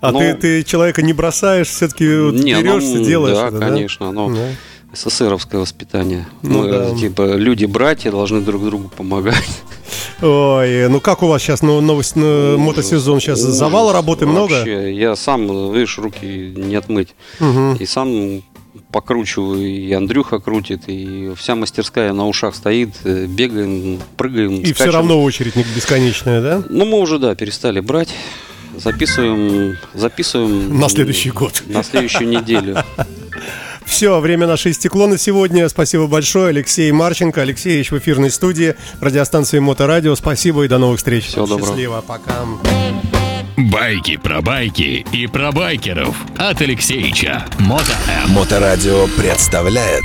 А 0.00 0.10
но... 0.10 0.18
ты, 0.18 0.34
ты 0.34 0.62
человека 0.64 1.02
не 1.02 1.12
бросаешь, 1.12 1.68
все-таки 1.68 2.04
вот 2.18 2.34
не, 2.34 2.52
берешься, 2.54 2.96
ну, 2.98 3.04
делаешь 3.04 3.36
да, 3.36 3.48
это, 3.48 3.58
конечно, 3.58 4.06
да? 4.06 4.12
но 4.12 4.34
да. 4.34 4.48
СССРовское 4.92 5.60
воспитание. 5.60 6.26
Ну, 6.42 6.64
Мы, 6.64 6.70
да. 6.70 6.94
типа, 6.96 7.36
люди-братья 7.36 8.10
должны 8.10 8.40
друг 8.40 8.64
другу 8.64 8.90
помогать. 8.94 9.62
Ой, 10.20 10.88
ну 10.88 11.00
как 11.00 11.22
у 11.22 11.28
вас 11.28 11.42
сейчас 11.42 11.62
ну, 11.62 11.80
новость, 11.80 12.16
ну, 12.16 12.58
мотосезон 12.58 13.20
сейчас 13.20 13.38
завал 13.38 13.92
работы 13.92 14.26
Вообще, 14.26 14.64
много? 14.64 14.88
Я 14.88 15.14
сам, 15.14 15.72
видишь, 15.72 15.96
руки 15.98 16.54
не 16.56 16.74
отмыть. 16.74 17.14
Угу. 17.40 17.76
И 17.78 17.86
сам 17.86 18.42
покручиваю, 18.92 19.66
и 19.66 19.92
Андрюха 19.92 20.38
крутит, 20.38 20.82
и 20.86 21.32
вся 21.36 21.54
мастерская 21.54 22.12
на 22.12 22.28
ушах 22.28 22.54
стоит, 22.54 22.90
э, 23.04 23.26
бегаем, 23.26 24.00
прыгаем. 24.16 24.52
И 24.52 24.66
скачем. 24.66 24.74
все 24.74 24.90
равно 24.90 25.22
очередь 25.22 25.56
бесконечная, 25.74 26.40
да? 26.42 26.62
Ну, 26.68 26.84
мы 26.84 27.00
уже, 27.00 27.18
да, 27.18 27.34
перестали 27.34 27.80
брать. 27.80 28.10
Записываем, 28.76 29.76
записываем... 29.94 30.78
На 30.78 30.88
следующий 30.88 31.30
год. 31.30 31.62
На 31.66 31.82
следующую 31.82 32.28
неделю. 32.28 32.78
Все, 33.84 34.20
время 34.20 34.46
наше 34.46 34.70
истекло 34.70 35.06
на 35.06 35.18
сегодня. 35.18 35.68
Спасибо 35.68 36.06
большое. 36.06 36.48
Алексей 36.48 36.90
Марченко, 36.92 37.42
Алексеевич 37.42 37.90
в 37.90 37.98
эфирной 37.98 38.30
студии 38.30 38.74
радиостанции 39.00 39.58
Моторадио. 39.58 40.14
Спасибо 40.14 40.64
и 40.64 40.68
до 40.68 40.78
новых 40.78 40.98
встреч. 40.98 41.26
Всего 41.26 41.46
доброго. 41.46 41.68
Счастливо, 41.68 42.04
пока. 42.06 42.46
Байки 43.56 44.16
про 44.16 44.40
байки 44.40 45.04
и 45.12 45.26
про 45.26 45.52
байкеров 45.52 46.16
от 46.38 46.60
Алексеича. 46.60 47.44
Мото. 47.58 47.92
Моторадио 48.28 49.06
представляет 49.16 50.04